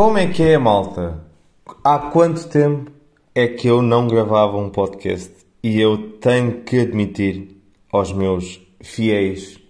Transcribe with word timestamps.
Como 0.00 0.16
é 0.16 0.28
que 0.28 0.42
é, 0.42 0.56
malta? 0.56 1.20
Há 1.84 1.98
quanto 1.98 2.48
tempo 2.48 2.90
é 3.34 3.46
que 3.46 3.68
eu 3.68 3.82
não 3.82 4.08
gravava 4.08 4.56
um 4.56 4.70
podcast? 4.70 5.30
E 5.62 5.78
eu 5.78 6.12
tenho 6.12 6.62
que 6.62 6.80
admitir 6.80 7.60
aos 7.92 8.10
meus 8.10 8.62
fiéis 8.80 9.60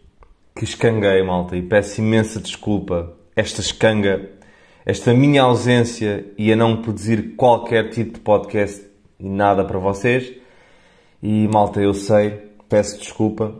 que 0.54 0.62
escanguei, 0.62 1.20
malta, 1.24 1.56
e 1.56 1.62
peço 1.62 2.00
imensa 2.00 2.38
desculpa. 2.38 3.12
Esta 3.34 3.60
escanga, 3.60 4.30
esta 4.86 5.12
minha 5.12 5.42
ausência 5.42 6.24
e 6.38 6.52
a 6.52 6.54
não 6.54 6.80
produzir 6.80 7.34
qualquer 7.34 7.90
tipo 7.90 8.12
de 8.12 8.20
podcast 8.20 8.86
e 9.18 9.28
nada 9.28 9.64
para 9.64 9.80
vocês. 9.80 10.32
E, 11.20 11.48
malta, 11.48 11.80
eu 11.80 11.92
sei, 11.92 12.38
peço 12.68 13.00
desculpa, 13.00 13.56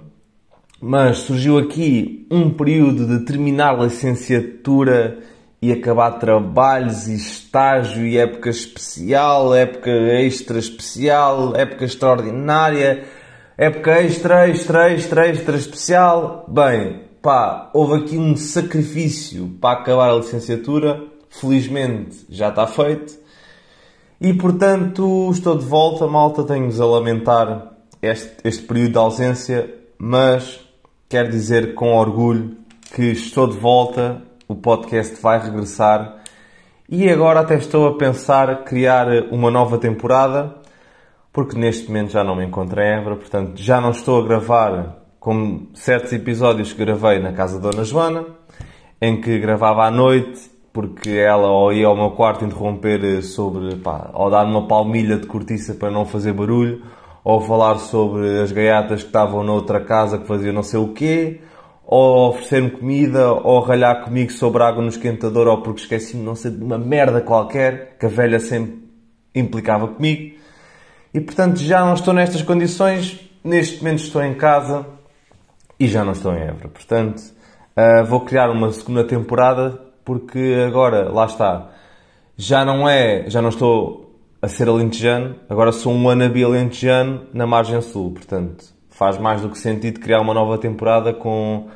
mas 0.80 1.18
surgiu 1.18 1.58
aqui 1.58 2.28
um 2.30 2.48
período 2.48 3.08
de 3.08 3.24
terminar 3.24 3.76
licenciatura 3.76 5.18
e 5.62 5.72
acabar 5.72 6.12
trabalhos 6.12 7.06
e 7.06 7.14
estágio 7.14 8.06
e 8.06 8.16
época 8.16 8.48
especial, 8.48 9.54
época 9.54 9.90
extra 9.90 10.58
especial, 10.58 11.54
época 11.54 11.84
extraordinária, 11.84 13.04
época 13.58 14.00
extra, 14.00 14.48
extra, 14.48 14.90
extra, 14.92 15.28
extra 15.28 15.56
especial. 15.56 16.46
Bem, 16.48 17.02
pá, 17.20 17.70
houve 17.74 18.02
aqui 18.02 18.16
um 18.16 18.36
sacrifício 18.36 19.48
para 19.60 19.80
acabar 19.80 20.10
a 20.10 20.16
licenciatura. 20.16 21.04
Felizmente 21.28 22.26
já 22.30 22.48
está 22.48 22.66
feito. 22.66 23.18
E 24.18 24.32
portanto 24.32 25.30
estou 25.30 25.58
de 25.58 25.64
volta, 25.64 26.06
malta. 26.06 26.42
Tenho-vos 26.42 26.80
a 26.80 26.86
lamentar 26.86 27.76
este, 28.00 28.32
este 28.44 28.62
período 28.62 28.92
de 28.92 28.98
ausência, 28.98 29.74
mas 29.98 30.60
quero 31.06 31.30
dizer 31.30 31.74
com 31.74 31.94
orgulho 31.94 32.56
que 32.94 33.12
estou 33.12 33.46
de 33.46 33.58
volta 33.58 34.22
o 34.50 34.56
podcast 34.56 35.22
vai 35.22 35.38
regressar. 35.38 36.16
E 36.88 37.08
agora 37.08 37.38
até 37.38 37.54
estou 37.54 37.86
a 37.86 37.96
pensar 37.96 38.64
criar 38.64 39.06
uma 39.30 39.48
nova 39.48 39.78
temporada, 39.78 40.56
porque 41.32 41.56
neste 41.56 41.86
momento 41.86 42.10
já 42.10 42.24
não 42.24 42.34
me 42.34 42.44
encontro 42.44 42.80
em 42.80 42.98
Évora, 42.98 43.14
portanto 43.14 43.52
já 43.62 43.80
não 43.80 43.92
estou 43.92 44.20
a 44.20 44.26
gravar 44.26 44.96
como 45.20 45.68
certos 45.72 46.12
episódios 46.12 46.72
que 46.72 46.84
gravei 46.84 47.20
na 47.20 47.32
casa 47.32 47.60
da 47.60 47.70
Dona 47.70 47.84
Joana, 47.84 48.26
em 49.00 49.20
que 49.20 49.38
gravava 49.38 49.84
à 49.84 49.90
noite, 49.90 50.50
porque 50.72 51.10
ela 51.10 51.48
ou 51.48 51.72
ia 51.72 51.86
ao 51.86 51.94
meu 51.94 52.10
quarto 52.10 52.44
interromper 52.44 53.22
sobre, 53.22 53.76
pá, 53.76 54.10
ou 54.12 54.30
dar 54.30 54.44
uma 54.44 54.66
palmilha 54.66 55.16
de 55.16 55.28
cortiça 55.28 55.74
para 55.74 55.92
não 55.92 56.04
fazer 56.04 56.32
barulho, 56.32 56.82
ou 57.22 57.40
falar 57.40 57.78
sobre 57.78 58.40
as 58.40 58.50
gaiatas 58.50 59.02
que 59.02 59.08
estavam 59.08 59.44
noutra 59.44 59.78
casa 59.78 60.18
que 60.18 60.26
faziam 60.26 60.52
não 60.52 60.64
sei 60.64 60.80
o 60.80 60.88
quê, 60.88 61.40
ou 61.92 62.28
oferecer-me 62.28 62.70
comida, 62.70 63.32
ou 63.32 63.58
ralhar 63.58 64.04
comigo 64.04 64.30
sobre 64.30 64.62
água 64.62 64.80
no 64.80 64.90
esquentador, 64.90 65.48
ou 65.48 65.60
porque 65.60 65.80
esqueci-me, 65.80 66.22
não 66.22 66.36
sei, 66.36 66.52
de 66.52 66.62
uma 66.62 66.78
merda 66.78 67.20
qualquer, 67.20 67.96
que 67.98 68.06
a 68.06 68.08
velha 68.08 68.38
sempre 68.38 68.78
implicava 69.34 69.88
comigo. 69.88 70.38
E 71.12 71.20
portanto 71.20 71.58
já 71.58 71.84
não 71.84 71.94
estou 71.94 72.14
nestas 72.14 72.42
condições, 72.42 73.28
neste 73.42 73.78
momento 73.78 74.04
estou 74.04 74.22
em 74.22 74.34
casa 74.34 74.86
e 75.80 75.88
já 75.88 76.04
não 76.04 76.12
estou 76.12 76.32
em 76.32 76.42
Évora. 76.42 76.68
Portanto, 76.68 77.20
uh, 77.76 78.04
vou 78.06 78.20
criar 78.20 78.50
uma 78.50 78.70
segunda 78.70 79.02
temporada, 79.02 79.82
porque 80.04 80.64
agora, 80.64 81.10
lá 81.10 81.24
está, 81.24 81.70
já 82.36 82.64
não 82.64 82.88
é, 82.88 83.28
já 83.28 83.42
não 83.42 83.48
estou 83.48 84.16
a 84.40 84.46
ser 84.46 84.68
alentejano, 84.68 85.34
agora 85.48 85.72
sou 85.72 85.92
um 85.92 86.06
wannabe 86.06 86.44
alentejano 86.44 87.26
na 87.34 87.48
margem 87.48 87.80
sul, 87.80 88.12
portanto, 88.12 88.64
faz 88.90 89.18
mais 89.18 89.40
do 89.40 89.48
que 89.50 89.58
sentido 89.58 89.98
criar 89.98 90.20
uma 90.20 90.32
nova 90.32 90.56
temporada 90.56 91.12
com 91.12 91.68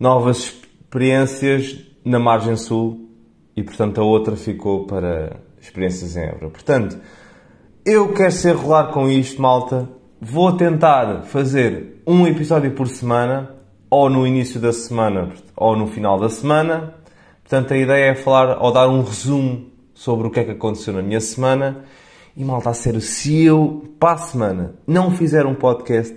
novas 0.00 0.38
experiências 0.38 1.78
na 2.02 2.18
margem 2.18 2.56
sul 2.56 3.10
e, 3.54 3.62
portanto, 3.62 4.00
a 4.00 4.04
outra 4.04 4.34
ficou 4.34 4.86
para 4.86 5.36
experiências 5.60 6.16
em 6.16 6.22
Évora. 6.22 6.48
Portanto, 6.48 6.98
eu 7.84 8.12
quero 8.14 8.32
ser 8.32 8.56
rolar 8.56 8.92
com 8.92 9.10
isto, 9.10 9.40
malta. 9.40 9.86
Vou 10.18 10.52
tentar 10.56 11.24
fazer 11.24 12.02
um 12.06 12.26
episódio 12.26 12.72
por 12.72 12.88
semana, 12.88 13.54
ou 13.90 14.08
no 14.08 14.26
início 14.26 14.58
da 14.58 14.72
semana, 14.72 15.34
ou 15.54 15.76
no 15.76 15.86
final 15.86 16.18
da 16.18 16.30
semana. 16.30 16.94
Portanto, 17.42 17.74
a 17.74 17.76
ideia 17.76 18.12
é 18.12 18.14
falar 18.14 18.62
ou 18.62 18.72
dar 18.72 18.88
um 18.88 19.02
resumo 19.02 19.66
sobre 19.92 20.26
o 20.26 20.30
que 20.30 20.40
é 20.40 20.44
que 20.44 20.52
aconteceu 20.52 20.94
na 20.94 21.02
minha 21.02 21.20
semana. 21.20 21.84
E 22.36 22.44
malta, 22.44 22.70
a 22.70 22.74
sério, 22.74 23.00
se 23.00 23.44
eu, 23.44 23.92
para 23.98 24.12
a 24.12 24.18
semana, 24.18 24.74
não 24.86 25.10
fizer 25.10 25.44
um 25.44 25.54
podcast, 25.54 26.16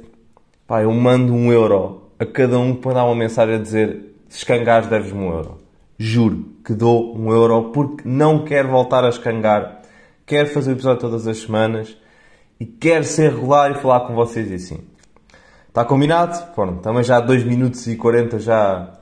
pá, 0.66 0.84
eu 0.84 0.92
mando 0.94 1.34
um 1.34 1.52
euro 1.52 2.03
a 2.24 2.26
cada 2.26 2.58
um 2.58 2.74
para 2.74 2.96
dar 2.96 3.06
uma 3.06 3.16
mensagem 3.16 3.56
a 3.56 3.60
dizer 3.60 4.16
se 4.30 4.38
escangares 4.38 4.88
deves-me 4.88 5.20
um 5.20 5.32
euro. 5.32 5.58
Juro 5.98 6.54
que 6.66 6.74
dou 6.74 7.16
um 7.16 7.32
euro 7.32 7.72
porque 7.72 8.08
não 8.08 8.44
quero 8.46 8.70
voltar 8.70 9.04
a 9.04 9.10
escangar. 9.10 9.82
Quero 10.26 10.50
fazer 10.50 10.72
o 10.72 10.74
episódio 10.74 11.02
todas 11.02 11.28
as 11.28 11.38
semanas 11.38 11.96
e 12.60 12.66
quero 12.66 13.04
ser 13.04 13.32
regular 13.32 13.72
e 13.72 13.76
falar 13.76 14.02
com 14.02 14.16
vocês 14.16 14.50
e 14.50 14.56
assim. 14.56 14.80
Está 15.68 15.84
combinado? 15.84 16.54
Pronto, 16.54 16.82
também 16.82 17.04
já 17.04 17.18
há 17.18 17.20
2 17.20 17.44
minutos 17.44 17.86
e 17.88 17.96
40 17.96 18.40
já, 18.40 18.94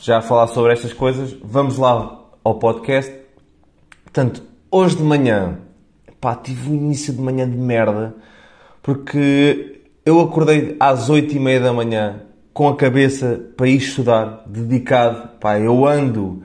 já 0.00 0.18
a 0.18 0.22
falar 0.22 0.46
sobre 0.46 0.72
estas 0.72 0.92
coisas. 0.92 1.36
Vamos 1.42 1.76
lá 1.76 2.20
ao 2.44 2.58
podcast. 2.58 3.12
Portanto, 4.04 4.42
hoje 4.70 4.96
de 4.96 5.02
manhã, 5.02 5.58
pá, 6.20 6.34
tive 6.36 6.70
um 6.70 6.74
início 6.74 7.12
de 7.12 7.20
manhã 7.20 7.48
de 7.48 7.56
merda 7.56 8.14
porque 8.82 9.82
eu 10.04 10.20
acordei 10.20 10.76
às 10.78 11.10
8 11.10 11.34
e 11.34 11.38
meia 11.38 11.60
da 11.60 11.72
manhã 11.72 12.22
com 12.52 12.68
a 12.68 12.76
cabeça 12.76 13.40
para 13.56 13.68
ir 13.68 13.76
estudar, 13.76 14.44
dedicado. 14.46 15.28
Pá, 15.40 15.58
eu 15.58 15.86
ando 15.86 16.42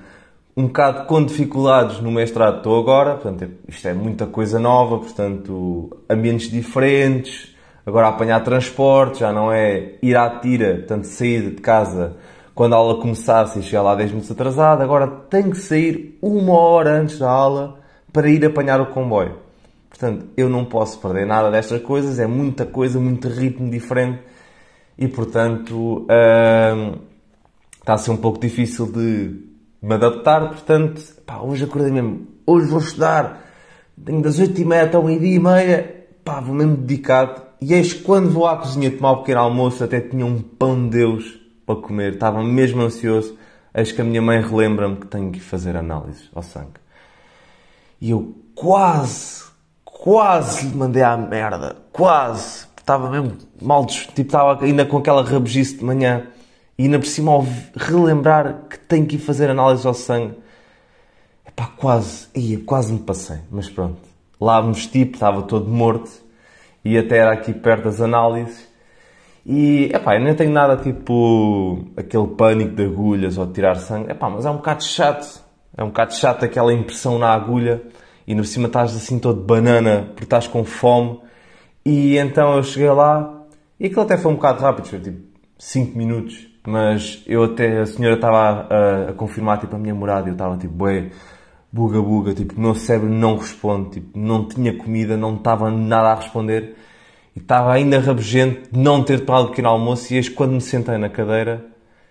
um 0.56 0.68
bocado 0.68 1.06
com 1.06 1.24
dificuldades 1.24 2.00
no 2.00 2.12
mestrado. 2.12 2.58
Estou 2.58 2.80
agora, 2.80 3.16
portanto, 3.16 3.52
isto 3.68 3.88
é 3.88 3.94
muita 3.94 4.26
coisa 4.26 4.60
nova, 4.60 5.00
portanto, 5.00 5.98
ambientes 6.10 6.50
diferentes, 6.50 7.56
agora 7.86 8.08
apanhar 8.08 8.42
transporte, 8.42 9.20
já 9.20 9.34
não 9.34 9.52
é 9.52 9.96
ir 10.02 10.16
à 10.16 10.30
tira, 10.40 10.76
portanto, 10.76 11.06
sair 11.06 11.52
de 11.52 11.62
casa 11.62 12.16
quando 12.54 12.74
a 12.74 12.78
aula 12.78 13.02
começasse 13.02 13.60
e 13.60 13.64
chegar 13.64 13.82
lá 13.82 13.96
10 13.96 14.12
minutos 14.12 14.32
atrasado, 14.32 14.82
agora 14.82 15.08
tenho 15.30 15.52
que 15.52 15.58
sair 15.58 16.18
uma 16.22 16.54
hora 16.54 17.02
antes 17.02 17.20
da 17.20 17.30
aula 17.30 17.80
para 18.14 18.30
ir 18.30 18.46
apanhar 18.46 18.80
o 18.80 18.86
comboio. 18.86 19.36
Portanto, 19.90 20.26
eu 20.38 20.50
não 20.50 20.64
posso 20.64 20.98
perder 21.00 21.26
nada 21.26 21.52
destas 21.52 21.82
coisas, 21.82 22.18
é 22.18 22.26
muita 22.26 22.66
coisa, 22.66 22.98
muito 22.98 23.28
ritmo 23.28 23.70
diferente 23.70 24.20
e 24.98 25.08
portanto 25.08 26.06
uh, 26.06 27.00
está 27.80 27.94
a 27.94 27.98
ser 27.98 28.12
um 28.12 28.18
pouco 28.18 28.40
difícil 28.40 28.92
de 28.92 29.46
me 29.82 29.94
adaptar. 29.94 30.50
Portanto, 30.50 31.02
pá, 31.26 31.38
hoje 31.38 31.64
acordei 31.64 31.92
mesmo, 31.92 32.28
hoje 32.46 32.68
vou 32.68 32.80
estudar, 32.80 33.44
tenho 34.04 34.22
das 34.22 34.40
8h30 34.40 34.84
até 34.84 34.98
1h30 34.98 35.24
e 35.24 35.40
meia, 35.40 36.06
pá, 36.24 36.40
vou 36.40 36.56
mesmo 36.56 36.78
dedicado. 36.78 37.44
E 37.62 37.74
eis 37.74 37.94
quando 37.94 38.30
vou 38.30 38.48
à 38.48 38.58
cozinha 38.58 38.92
tomar 38.92 39.14
um 39.14 39.18
pequeno 39.18 39.42
almoço, 39.42 39.84
até 39.84 40.02
tinha 40.02 40.26
um 40.26 40.42
pão 40.42 40.84
de 40.84 40.98
Deus 40.98 41.40
para 41.66 41.76
comer, 41.76 42.14
estava 42.14 42.44
mesmo 42.44 42.82
ansioso. 42.82 43.38
Eis 43.74 43.92
que 43.92 44.02
a 44.02 44.04
minha 44.04 44.22
mãe 44.22 44.42
relembra-me 44.42 44.96
que 44.96 45.08
tenho 45.08 45.32
que 45.32 45.40
fazer 45.40 45.76
análises 45.76 46.30
ao 46.34 46.42
sangue. 46.42 46.80
E 48.00 48.12
eu 48.12 48.36
quase, 48.54 49.44
quase 49.84 50.68
lhe 50.68 50.76
mandei 50.76 51.04
à 51.04 51.18
merda. 51.18 51.76
Quase 51.92 52.65
estava 52.86 53.10
mesmo 53.10 53.36
mal, 53.60 53.84
tipo, 53.88 54.22
estava 54.22 54.64
ainda 54.64 54.86
com 54.86 54.98
aquela 54.98 55.24
rabugice 55.24 55.78
de 55.78 55.84
manhã 55.84 56.28
e 56.78 56.84
ainda 56.84 57.00
por 57.00 57.08
cima 57.08 57.32
ao 57.32 57.46
relembrar 57.76 58.68
que 58.70 58.78
tenho 58.78 59.08
que 59.08 59.16
ir 59.16 59.20
fazer 59.20 59.50
análise 59.50 59.88
ao 59.88 59.94
sangue. 59.96 60.36
Epá, 61.48 61.72
quase, 61.76 62.28
ia, 62.36 62.60
quase 62.64 62.94
me 62.94 63.00
passei, 63.00 63.40
mas 63.50 63.68
pronto. 63.68 63.98
Lá 64.40 64.62
me 64.62 64.74
vesti, 64.74 65.02
estava 65.02 65.42
todo 65.42 65.68
morto 65.68 66.12
e 66.84 66.96
até 66.96 67.18
era 67.18 67.34
aqui 67.34 67.54
perto 67.54 67.86
das 67.86 68.00
análises. 68.00 68.68
E, 69.44 69.90
epá, 69.92 70.16
eu 70.16 70.22
nem 70.22 70.36
tenho 70.36 70.52
nada 70.52 70.78
tipo 70.78 71.86
aquele 71.98 72.28
pânico 72.28 72.76
de 72.76 72.84
agulhas 72.84 73.38
ou 73.38 73.48
de 73.48 73.54
tirar 73.54 73.76
sangue. 73.78 74.12
Epá, 74.12 74.30
mas 74.30 74.46
é 74.46 74.50
um 74.52 74.58
bocado 74.58 74.84
chato. 74.84 75.44
É 75.76 75.84
um 75.84 75.88
bocado 75.88 76.14
chato 76.14 76.46
aquela 76.46 76.72
impressão 76.72 77.18
na 77.18 77.34
agulha 77.34 77.82
e 78.28 78.36
por 78.36 78.46
cima 78.46 78.68
estás 78.68 78.96
assim 78.96 79.18
todo 79.18 79.42
banana 79.42 80.10
porque 80.10 80.24
estás 80.24 80.48
com 80.48 80.64
fome 80.64 81.25
e 81.86 82.18
então 82.18 82.58
eu 82.58 82.64
cheguei 82.64 82.90
lá 82.90 83.46
e 83.80 83.86
aquilo 83.88 84.02
até 84.02 84.18
foi 84.18 84.32
um 84.32 84.36
bocado 84.36 84.62
rápido, 84.62 84.88
foi 84.88 85.00
tipo 85.00 85.22
5 85.58 85.98
minutos. 85.98 86.48
Mas 86.68 87.22
eu 87.28 87.44
até, 87.44 87.82
a 87.82 87.86
senhora 87.86 88.16
estava 88.16 88.68
a, 88.70 89.10
a, 89.10 89.14
confirmar 89.14 89.60
tipo 89.60 89.76
a 89.76 89.80
minha 89.80 89.94
morada 89.94 90.28
e 90.28 90.32
eu 90.32 90.34
estava 90.34 90.58
tipo, 90.58 90.74
bué, 90.74 91.12
buga 91.72 92.02
buga, 92.02 92.34
tipo, 92.34 92.60
meu 92.60 92.74
cérebro 92.74 93.10
não 93.10 93.38
responde, 93.38 93.92
tipo, 93.92 94.18
não 94.18 94.48
tinha 94.48 94.76
comida, 94.76 95.16
não 95.16 95.36
estava 95.36 95.70
nada 95.70 96.10
a 96.10 96.16
responder 96.16 96.76
e 97.36 97.40
estava 97.40 97.74
ainda 97.74 98.00
rabugento 98.00 98.72
de 98.72 98.80
não 98.80 99.04
ter 99.04 99.26
tomado 99.26 99.46
o 99.46 99.50
pequeno 99.50 99.70
almoço 99.70 100.12
e 100.14 100.18
eis 100.18 100.30
quando 100.30 100.54
me 100.54 100.62
sentei 100.62 100.98
na 100.98 101.10
cadeira, 101.10 101.64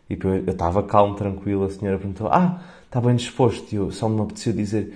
tipo, 0.09 0.29
eu 0.29 0.45
estava 0.47 0.83
calmo, 0.83 1.17
tranquilo, 1.17 1.65
a 1.65 1.71
senhora 1.71 1.99
perguntou, 1.99 2.29
ah, 2.29 2.61
está 2.85 3.01
bem 3.01 3.17
disposto? 3.17 3.73
E 3.73 3.77
eu 3.77 3.91
só 3.91 4.09
me 4.09 4.21
apeteceu 4.21 4.53
dizer, 4.53 4.95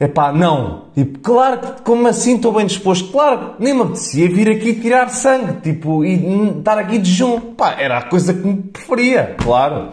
Epá, 0.00 0.32
não. 0.32 0.84
Tipo, 0.94 1.18
claro 1.18 1.58
que, 1.58 1.82
como 1.82 2.06
assim 2.06 2.36
estou 2.36 2.52
bem 2.52 2.66
disposto? 2.66 3.10
Claro, 3.10 3.54
nem 3.58 3.74
me 3.74 3.82
apetecia 3.82 4.28
vir 4.28 4.48
aqui 4.48 4.74
tirar 4.74 5.08
sangue, 5.08 5.60
tipo, 5.60 6.04
e 6.04 6.58
estar 6.58 6.78
aqui 6.78 6.98
de 6.98 7.10
junto. 7.10 7.54
Pá, 7.54 7.72
era 7.72 7.98
a 7.98 8.02
coisa 8.02 8.32
que 8.32 8.46
me 8.46 8.62
preferia, 8.62 9.34
claro. 9.42 9.90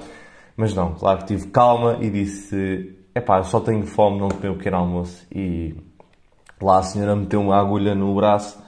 Mas 0.56 0.76
não, 0.76 0.94
claro 0.94 1.20
que 1.20 1.26
tive 1.26 1.48
calma 1.48 1.98
e 2.02 2.10
disse, 2.10 2.96
é 3.16 3.20
pá, 3.20 3.42
só 3.44 3.60
tenho 3.60 3.86
fome, 3.86 4.20
não 4.20 4.30
tomei 4.30 4.52
o 4.52 4.56
pequeno 4.56 4.78
almoço. 4.78 5.26
E 5.34 5.76
lá 6.62 6.80
a 6.80 6.84
senhora 6.84 7.16
meteu 7.16 7.42
uma 7.42 7.60
agulha 7.60 7.96
no 7.96 8.14
braço. 8.14 8.60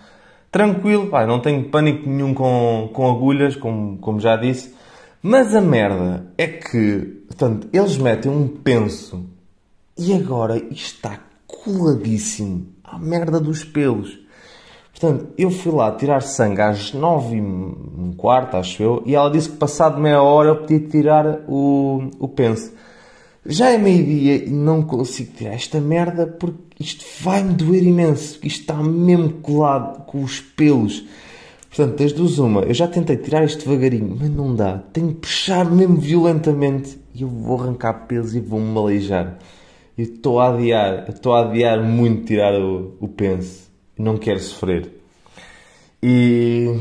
Tranquilo, 0.51 1.07
pá, 1.07 1.27
não 1.27 1.39
tenho 1.39 1.69
pânico 1.69 2.09
nenhum 2.09 2.33
com, 2.33 2.89
com 2.91 3.11
agulhas, 3.11 3.55
como, 3.55 3.99
como 3.99 4.19
já 4.19 4.35
disse. 4.35 4.75
Mas 5.21 5.55
a 5.55 5.61
merda 5.61 6.31
é 6.35 6.47
que, 6.47 7.23
portanto, 7.27 7.67
eles 7.71 7.97
metem 7.97 8.31
um 8.31 8.47
penso 8.47 9.37
e 9.97 10.13
agora 10.13 10.57
isto 10.57 10.95
está 10.95 11.19
coladíssimo 11.67 12.67
à 12.83 12.97
merda 12.97 13.39
dos 13.39 13.63
pelos. 13.63 14.17
Portanto, 14.91 15.27
eu 15.37 15.51
fui 15.51 15.71
lá 15.71 15.91
tirar 15.91 16.21
sangue 16.21 16.61
às 16.61 16.93
nove 16.93 17.35
e 17.35 17.41
um 17.41 18.13
quarto, 18.17 18.57
acho 18.57 18.81
eu, 18.81 19.03
e 19.05 19.13
ela 19.13 19.29
disse 19.29 19.49
que 19.49 19.57
passado 19.57 19.99
meia 19.99 20.21
hora 20.21 20.49
eu 20.49 20.55
podia 20.55 20.79
tirar 20.79 21.41
o, 21.47 22.09
o 22.17 22.27
penso. 22.27 22.71
Já 23.45 23.69
é 23.69 23.77
meio-dia 23.77 24.45
e 24.45 24.49
não 24.49 24.81
consigo 24.81 25.33
tirar 25.33 25.53
esta 25.53 25.79
merda 25.79 26.25
porque 26.25 26.57
isto 26.79 27.05
vai-me 27.21 27.53
doer 27.53 27.83
imenso. 27.83 28.39
Isto 28.43 28.61
está 28.61 28.75
mesmo 28.75 29.33
colado 29.33 30.05
com 30.05 30.23
os 30.23 30.39
pelos. 30.39 31.05
Portanto, 31.69 31.99
das 31.99 32.11
duas 32.11 32.39
uma, 32.39 32.61
eu 32.61 32.73
já 32.73 32.87
tentei 32.87 33.17
tirar 33.17 33.45
isto 33.45 33.67
devagarinho, 33.67 34.17
mas 34.19 34.29
não 34.29 34.55
dá. 34.55 34.79
Tenho 34.91 35.09
que 35.09 35.21
puxar 35.21 35.63
mesmo 35.69 35.97
violentamente 35.97 36.99
e 37.13 37.21
eu 37.21 37.27
vou 37.27 37.61
arrancar 37.61 38.07
pelos 38.07 38.33
e 38.35 38.39
vou-me 38.39 38.77
aleijar. 38.77 39.37
Eu 39.97 40.03
estou 40.03 40.39
a 40.39 40.49
adiar, 40.49 41.09
estou 41.09 41.33
a 41.33 41.41
adiar 41.41 41.81
muito 41.81 42.25
tirar 42.25 42.53
o, 42.53 42.97
o 42.99 43.07
penso 43.07 43.67
não 43.97 44.17
quero 44.17 44.39
sofrer. 44.39 44.91
E. 46.01 46.79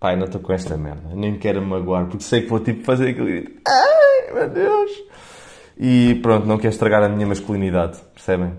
Pai, 0.00 0.16
não 0.16 0.24
estou 0.24 0.40
com 0.40 0.52
esta 0.52 0.76
merda. 0.76 1.14
Nem 1.14 1.38
quero 1.38 1.60
magoar, 1.60 2.06
porque 2.06 2.24
sei 2.24 2.42
que 2.42 2.48
vou 2.48 2.60
tipo 2.60 2.84
fazer 2.84 3.10
aquilo 3.10 3.28
e 3.28 3.60
Ai, 3.66 4.34
meu 4.34 4.48
Deus! 4.48 4.90
E 5.78 6.14
pronto, 6.22 6.46
não 6.46 6.56
quero 6.56 6.72
estragar 6.72 7.02
a 7.02 7.08
minha 7.08 7.26
masculinidade, 7.26 7.98
percebem? 8.14 8.52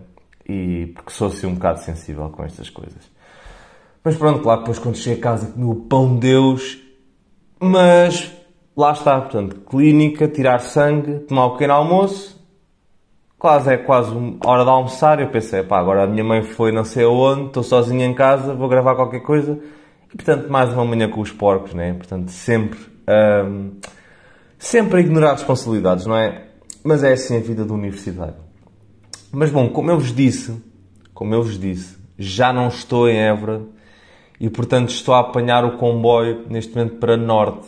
E 0.48 0.88
porque 0.96 1.12
sou 1.12 1.28
assim 1.28 1.48
um 1.48 1.56
bocado 1.56 1.80
sensível 1.80 2.30
com 2.30 2.44
estas 2.44 2.70
coisas. 2.70 3.10
Mas 4.04 4.16
pronto, 4.16 4.42
claro, 4.42 4.62
depois 4.62 4.80
quando 4.80 4.96
cheguei 4.96 5.20
a 5.20 5.22
casa 5.24 5.48
comi 5.48 5.66
o 5.66 5.76
pão 5.76 6.16
de 6.16 6.22
Deus. 6.22 6.80
Mas 7.60 8.32
lá 8.76 8.92
está, 8.92 9.20
portanto, 9.20 9.62
clínica, 9.70 10.28
tirar 10.28 10.60
sangue, 10.60 11.20
tomar 11.20 11.48
o 11.48 11.52
pequeno 11.54 11.74
almoço 11.74 12.39
quase 13.40 13.74
é 13.74 13.78
quase 13.78 14.12
hora 14.46 14.64
de 14.66 14.70
almoçar. 14.70 15.20
Eu 15.22 15.30
pensei, 15.30 15.64
pá, 15.64 15.80
agora 15.80 16.04
a 16.04 16.08
minha 16.08 16.24
mãe 16.24 16.44
foi 16.44 16.74
não 16.74 16.84
sei 16.84 17.06
aonde, 17.06 17.48
estou 17.48 17.64
sozinho 17.64 18.04
em 18.04 18.14
casa, 18.14 18.54
vou 18.54 18.68
gravar 18.68 18.96
qualquer 18.96 19.22
coisa. 19.22 19.58
E 20.14 20.16
portanto, 20.18 20.50
mais 20.50 20.74
uma 20.74 20.84
manhã 20.84 21.10
com 21.10 21.22
os 21.22 21.32
porcos, 21.32 21.74
né? 21.74 21.94
Portanto, 21.94 22.30
sempre, 22.30 22.80
hum, 23.46 23.72
sempre 24.58 24.98
a 24.98 25.00
ignorar 25.00 25.32
responsabilidades, 25.32 26.06
não 26.06 26.18
é? 26.18 26.48
Mas 26.84 27.04
é 27.04 27.14
assim 27.14 27.38
a 27.38 27.40
vida 27.40 27.64
do 27.64 27.74
universitário. 27.74 28.36
Mas 29.32 29.50
bom, 29.50 29.70
como 29.70 29.90
eu 29.90 29.98
vos 29.98 30.14
disse, 30.14 30.62
como 31.14 31.34
eu 31.34 31.42
vos 31.42 31.58
disse, 31.58 31.98
já 32.18 32.52
não 32.52 32.68
estou 32.68 33.08
em 33.08 33.18
Évora 33.18 33.62
e 34.40 34.50
portanto 34.50 34.90
estou 34.90 35.14
a 35.14 35.20
apanhar 35.20 35.64
o 35.64 35.78
comboio 35.78 36.46
neste 36.50 36.76
momento 36.76 36.96
para 36.96 37.16
norte. 37.16 37.68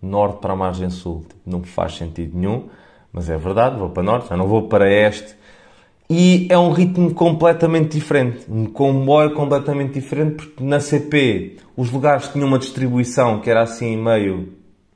Norte 0.00 0.38
para 0.40 0.54
a 0.54 0.56
margem 0.56 0.88
sul. 0.88 1.26
Não 1.44 1.62
faz 1.62 1.96
sentido 1.96 2.38
nenhum 2.38 2.68
mas 3.12 3.28
é 3.28 3.36
verdade, 3.36 3.78
vou 3.78 3.90
para 3.90 4.02
norte, 4.02 4.28
já 4.28 4.36
não 4.36 4.46
vou 4.46 4.68
para 4.68 4.90
este. 4.90 5.34
E 6.08 6.48
é 6.50 6.58
um 6.58 6.72
ritmo 6.72 7.14
completamente 7.14 7.96
diferente, 7.96 8.44
um 8.48 8.66
comboio 8.66 9.32
completamente 9.32 9.94
diferente, 9.94 10.34
porque 10.34 10.64
na 10.64 10.80
CP 10.80 11.58
os 11.76 11.90
lugares 11.90 12.28
tinham 12.28 12.48
uma 12.48 12.58
distribuição 12.58 13.40
que 13.40 13.48
era 13.48 13.62
assim 13.62 13.96
meio 13.96 14.48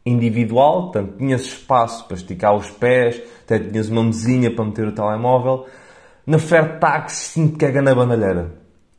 individual, 0.05 0.91
portanto 0.91 1.17
tinhas 1.19 1.43
espaço 1.43 2.07
para 2.07 2.17
esticar 2.17 2.55
os 2.57 2.69
pés, 2.69 3.23
até 3.45 3.59
tinhas 3.59 3.89
uma 3.89 4.03
mesinha 4.03 4.51
para 4.51 4.65
meter 4.65 4.89
o 4.89 4.93
telemóvel. 4.93 5.67
Na 6.27 6.39
Fairtax 6.39 7.13
sinto 7.13 7.59
que 7.59 7.65
é 7.65 7.71
ganda 7.71 7.95
bandalheira. 7.95 8.53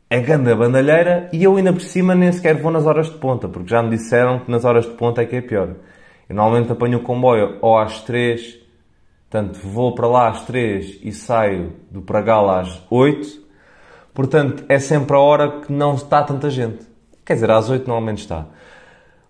É 0.08 0.20
ganda 0.20 0.54
bandalheira 0.56 1.28
e 1.32 1.44
eu 1.44 1.56
ainda 1.56 1.72
por 1.72 1.82
cima 1.82 2.14
nem 2.14 2.32
sequer 2.32 2.56
vou 2.56 2.70
nas 2.70 2.86
horas 2.86 3.10
de 3.10 3.18
ponta, 3.18 3.48
porque 3.48 3.68
já 3.68 3.82
me 3.82 3.90
disseram 3.90 4.38
que 4.38 4.50
nas 4.50 4.64
horas 4.64 4.86
de 4.86 4.92
ponta 4.92 5.20
é 5.20 5.26
que 5.26 5.36
é 5.36 5.40
pior. 5.40 5.74
Eu 6.28 6.34
normalmente 6.34 6.72
apanho 6.72 6.98
o 6.98 7.02
comboio 7.02 7.58
ou 7.60 7.76
às 7.76 8.00
3 8.02 8.65
Portanto, 9.36 9.60
vou 9.62 9.94
para 9.94 10.06
lá 10.06 10.28
às 10.30 10.46
3 10.46 11.00
e 11.02 11.12
saio 11.12 11.74
do 11.90 12.00
Pragal 12.00 12.48
às 12.48 12.82
8. 12.88 13.42
Portanto, 14.14 14.64
é 14.66 14.78
sempre 14.78 15.14
a 15.14 15.18
hora 15.18 15.60
que 15.60 15.70
não 15.70 15.94
está 15.94 16.22
tanta 16.22 16.48
gente. 16.48 16.78
Quer 17.22 17.34
dizer, 17.34 17.50
às 17.50 17.68
8 17.68 17.86
normalmente 17.86 18.20
está. 18.20 18.46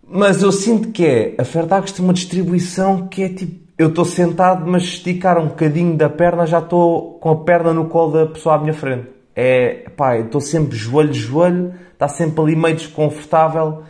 Mas 0.09 0.45
eu 0.45 0.53
sinto 0.53 0.93
que 0.93 1.05
é, 1.05 1.35
a 1.37 1.45
Ferdax 1.45 1.91
tem 1.91 2.05
uma 2.05 2.15
distribuição 2.15 3.09
que 3.09 3.25
é 3.25 3.29
tipo, 3.31 3.67
eu 3.77 3.89
estou 3.89 4.05
sentado, 4.05 4.65
mas 4.65 4.85
esticar 4.85 5.41
um 5.41 5.49
bocadinho 5.49 5.97
da 5.97 6.09
perna, 6.09 6.47
já 6.47 6.61
estou 6.61 7.15
com 7.15 7.31
a 7.31 7.37
perna 7.43 7.75
no 7.75 7.87
colo 7.87 8.13
da 8.13 8.27
pessoa 8.27 8.55
à 8.55 8.59
minha 8.59 8.75
frente. 8.75 9.09
É, 9.35 9.89
pá, 9.97 10.17
estou 10.17 10.41
sempre 10.41 10.77
joelho, 10.77 11.13
joelho, 11.13 11.75
está 11.93 12.07
sempre 12.07 12.41
ali 12.43 12.55
meio 12.55 12.77
desconfortável 12.77 13.83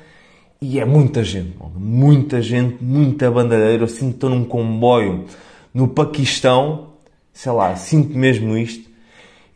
e 0.62 0.80
é 0.80 0.84
muita 0.86 1.22
gente, 1.22 1.58
muita 1.74 2.40
gente, 2.40 2.82
muita 2.82 3.30
bandeireira. 3.30 3.82
Eu 3.82 3.88
sinto 3.88 4.08
que 4.08 4.14
estou 4.14 4.30
num 4.30 4.44
comboio 4.44 5.26
no 5.76 5.88
Paquistão, 5.88 6.94
sei 7.34 7.52
lá, 7.52 7.76
sinto 7.76 8.16
mesmo 8.16 8.56
isto. 8.56 8.88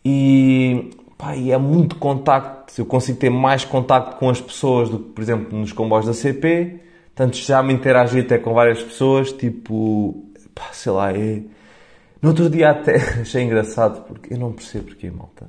E, 0.05 0.90
pá, 1.17 1.34
e 1.34 1.50
é 1.50 1.56
muito 1.56 1.96
contacto. 1.96 2.78
Eu 2.78 2.84
consigo 2.84 3.19
ter 3.19 3.31
mais 3.31 3.64
contacto 3.64 4.17
com 4.17 4.28
as 4.28 4.38
pessoas 4.38 4.90
do 4.90 4.99
que, 4.99 5.08
por 5.12 5.22
exemplo, 5.22 5.58
nos 5.58 5.72
comboios 5.72 6.05
da 6.05 6.12
CP. 6.12 6.78
Tanto 7.14 7.38
já 7.38 7.62
me 7.62 7.72
interagi 7.72 8.20
até 8.20 8.37
com 8.37 8.52
várias 8.52 8.82
pessoas, 8.82 9.32
tipo, 9.32 10.31
pá, 10.55 10.69
sei 10.72 10.93
lá, 10.93 11.11
é... 11.11 11.40
No 12.20 12.28
outro 12.28 12.50
dia 12.50 12.69
até 12.69 12.96
achei 13.22 13.43
engraçado, 13.43 14.02
porque 14.02 14.34
eu 14.34 14.38
não 14.38 14.52
percebo 14.52 14.88
porquê, 14.88 15.11
malta. 15.11 15.49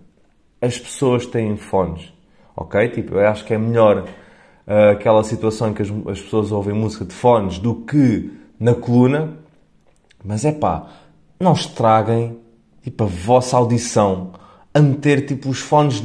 As 0.62 0.80
pessoas 0.80 1.26
têm 1.26 1.58
fones, 1.58 2.14
ok? 2.56 2.88
Tipo, 2.88 3.16
eu 3.16 3.28
acho 3.28 3.44
que 3.44 3.54
é 3.54 3.58
melhor 3.58 4.06
uh, 4.06 4.92
aquela 4.94 5.22
situação 5.26 5.72
em 5.72 5.74
que 5.74 5.82
as, 5.82 5.90
as 6.08 6.22
pessoas 6.22 6.50
ouvem 6.50 6.74
música 6.74 7.04
de 7.04 7.14
fones 7.14 7.60
do 7.60 7.76
que 7.76 8.32
na 8.58 8.74
coluna, 8.74 9.41
mas 10.24 10.46
é 10.46 10.52
pá, 10.52 10.88
não 11.40 11.54
estraguem 11.54 12.38
tipo, 12.84 13.04
a 13.04 13.08
vossa 13.08 13.58
audição 13.58 14.32
a 14.74 14.80
meter 14.80 15.26
tipo, 15.26 15.50
os 15.50 15.60
fones 15.60 16.04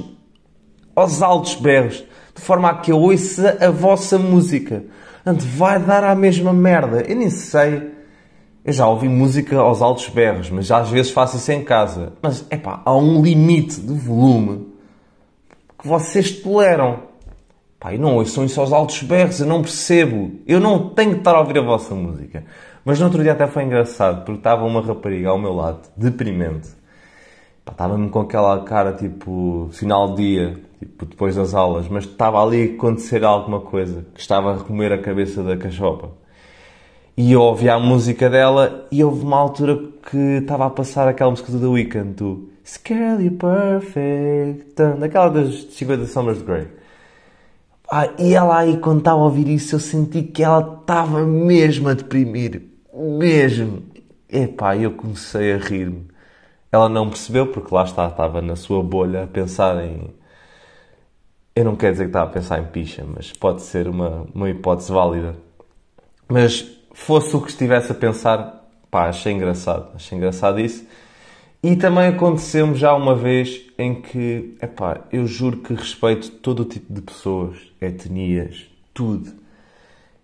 aos 0.95 1.23
altos 1.23 1.55
berros, 1.57 2.05
de 2.35 2.41
forma 2.41 2.71
a 2.71 2.75
que 2.79 2.91
eu 2.91 2.99
ouça 2.99 3.59
a 3.61 3.71
vossa 3.71 4.19
música. 4.19 4.85
Portanto, 5.23 5.43
vai 5.43 5.79
dar 5.79 6.05
a 6.05 6.15
mesma 6.15 6.53
merda. 6.53 7.03
Eu 7.03 7.17
nem 7.17 7.31
sei. 7.31 7.91
Eu 8.65 8.73
já 8.73 8.89
ouvi 8.89 9.09
música 9.09 9.59
aos 9.59 9.83
altos 9.83 10.09
berros, 10.09 10.51
mas 10.51 10.67
já 10.67 10.79
às 10.79 10.89
vezes 10.89 11.13
faço 11.13 11.37
isso 11.37 11.53
em 11.53 11.63
casa. 11.63 12.13
Mas, 12.23 12.45
é 12.51 12.57
pá, 12.57 12.81
há 12.85 12.97
um 12.97 13.23
limite 13.23 13.81
de 13.81 13.93
volume 13.93 14.69
que 15.79 15.87
vocês 15.87 16.31
toleram. 16.31 17.01
Pá, 17.79 17.93
e 17.93 17.99
não 17.99 18.17
ouçam 18.17 18.45
isso 18.45 18.61
aos 18.61 18.73
altos 18.73 19.03
berros, 19.03 19.41
eu 19.41 19.47
não 19.47 19.61
percebo. 19.63 20.33
Eu 20.47 20.61
não 20.61 20.89
tenho 20.91 21.13
que 21.13 21.19
estar 21.19 21.35
a 21.35 21.41
ouvir 21.41 21.59
a 21.59 21.63
vossa 21.63 21.95
música. 21.95 22.45
Mas 22.85 22.99
no 22.99 23.07
outro 23.07 23.23
dia 23.23 23.33
até 23.33 23.47
foi 23.47 23.65
engraçado, 23.65 24.25
porque 24.25 24.39
estava 24.39 24.65
uma 24.65 24.81
rapariga 24.81 25.31
ao 25.31 25.39
meu 25.39 25.53
lado, 25.53 25.89
deprimente. 25.97 26.69
Estava-me 27.69 28.09
com 28.11 28.21
aquela 28.21 28.63
cara 28.63 28.93
tipo 28.93 29.69
final 29.73 30.15
de 30.15 30.23
dia, 30.23 30.61
tipo 30.79 31.05
depois 31.05 31.35
das 31.35 31.53
aulas, 31.53 31.89
mas 31.89 32.05
estava 32.05 32.43
ali 32.43 32.63
a 32.63 32.75
acontecer 32.75 33.25
alguma 33.25 33.61
coisa, 33.61 34.07
que 34.15 34.21
estava 34.21 34.55
a 34.55 34.59
comer 34.59 34.93
a 34.93 34.99
cabeça 34.99 35.43
da 35.43 35.57
cachopa. 35.57 36.11
E 37.17 37.33
eu 37.33 37.41
ouvia 37.41 37.75
a 37.75 37.81
música 37.81 38.31
dela 38.31 38.87
e 38.91 39.03
houve 39.03 39.25
uma 39.25 39.39
altura 39.39 39.79
que 40.09 40.39
estava 40.41 40.67
a 40.67 40.71
passar 40.71 41.09
aquela 41.09 41.31
música 41.31 41.51
do 41.51 41.59
The 41.59 41.67
Weeknd, 41.67 42.15
do 42.15 42.51
Scarly 42.65 43.31
Perfect, 43.31 44.75
daquela 44.99 45.31
das 45.31 45.65
50 45.73 46.07
Summers 46.07 46.43
Grey. 46.43 46.69
Ah, 47.91 48.09
e 48.19 48.35
ela 48.35 48.59
aí, 48.59 48.79
quando 48.79 48.99
estava 48.99 49.21
a 49.21 49.25
ouvir 49.25 49.49
isso, 49.49 49.75
eu 49.75 49.81
senti 49.81 50.23
que 50.23 50.43
ela 50.43 50.79
estava 50.81 51.25
mesmo 51.25 51.89
a 51.89 51.95
deprimir 51.95 52.63
mesmo. 52.97 53.83
Epá, 54.29 54.77
eu 54.77 54.93
comecei 54.93 55.53
a 55.53 55.59
rir-me. 55.59 56.07
Ela 56.73 56.89
não 56.89 57.09
percebeu 57.09 57.47
porque 57.49 57.75
lá 57.75 57.85
está, 57.85 58.09
estava 58.09 58.43
na 58.43 58.57
sua 58.57 58.83
bolha 58.83 59.25
a 59.25 59.27
pensar 59.27 59.83
em. 59.85 60.15
Eu 61.55 61.65
não 61.65 61.77
quero 61.77 61.93
dizer 61.93 62.05
que 62.05 62.11
estava 62.11 62.31
a 62.31 62.33
pensar 62.33 62.59
em 62.61 62.67
picha, 62.67 63.05
mas 63.07 63.33
pode 63.33 63.63
ser 63.63 63.89
uma, 63.89 64.27
uma 64.35 64.51
hipótese 64.51 64.93
válida. 64.93 65.37
Mas 66.29 66.67
fosse 66.93 67.35
o 67.37 67.41
que 67.41 67.51
estivesse 67.51 67.93
a 67.93 67.95
pensar, 67.95 68.69
pá, 68.91 69.09
achei 69.09 69.33
engraçado. 69.33 69.89
Achei 69.95 70.19
engraçado 70.19 70.61
isso. 70.61 70.85
E 71.67 71.75
também 71.75 72.07
aconteceu-me 72.07 72.77
já 72.77 72.95
uma 72.95 73.13
vez 73.13 73.61
em 73.77 74.01
que, 74.01 74.57
epá, 74.63 75.01
eu 75.11 75.27
juro 75.27 75.57
que 75.57 75.75
respeito 75.75 76.31
todo 76.31 76.61
o 76.61 76.65
tipo 76.65 76.95
de 76.95 77.01
pessoas, 77.01 77.59
etnias, 77.81 78.71
tudo. 78.95 79.33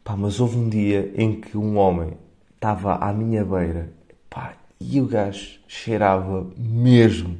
Pá, 0.05 0.17
mas 0.17 0.39
houve 0.39 0.57
um 0.57 0.69
dia 0.69 1.13
em 1.17 1.41
que 1.41 1.59
um 1.59 1.79
homem 1.79 2.17
estava 2.55 2.95
à 2.95 3.13
minha 3.13 3.45
beira 3.45 3.93
pá, 4.31 4.53
e 4.81 5.01
o 5.01 5.07
gajo 5.09 5.59
cheirava 5.67 6.47
mesmo, 6.57 7.37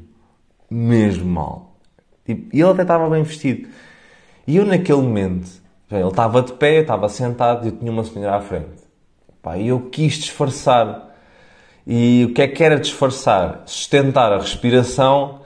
mesmo 0.69 1.25
mal. 1.25 1.77
Tipo, 2.27 2.57
e 2.57 2.61
ele 2.61 2.71
até 2.71 2.83
estava 2.83 3.09
bem 3.09 3.23
vestido. 3.23 3.69
E 4.49 4.57
eu, 4.57 4.67
naquele 4.67 5.01
momento, 5.01 5.49
ele 5.89 6.09
estava 6.09 6.43
de 6.43 6.53
pé, 6.55 6.79
eu 6.79 6.83
estava 6.83 7.09
sentado 7.09 7.67
e 7.67 7.69
eu 7.69 7.77
tinha 7.77 7.93
uma 7.93 8.03
senhora 8.03 8.35
à 8.35 8.41
frente. 8.41 8.83
Pá, 9.41 9.57
e 9.57 9.69
eu 9.69 9.79
quis 9.91 10.15
disfarçar. 10.15 11.12
E 11.87 12.27
o 12.29 12.35
que 12.35 12.43
é 12.43 12.49
que 12.49 12.63
era 12.63 12.79
disfarçar? 12.79 13.63
Sustentar 13.67 14.33
a 14.33 14.39
respiração 14.39 15.41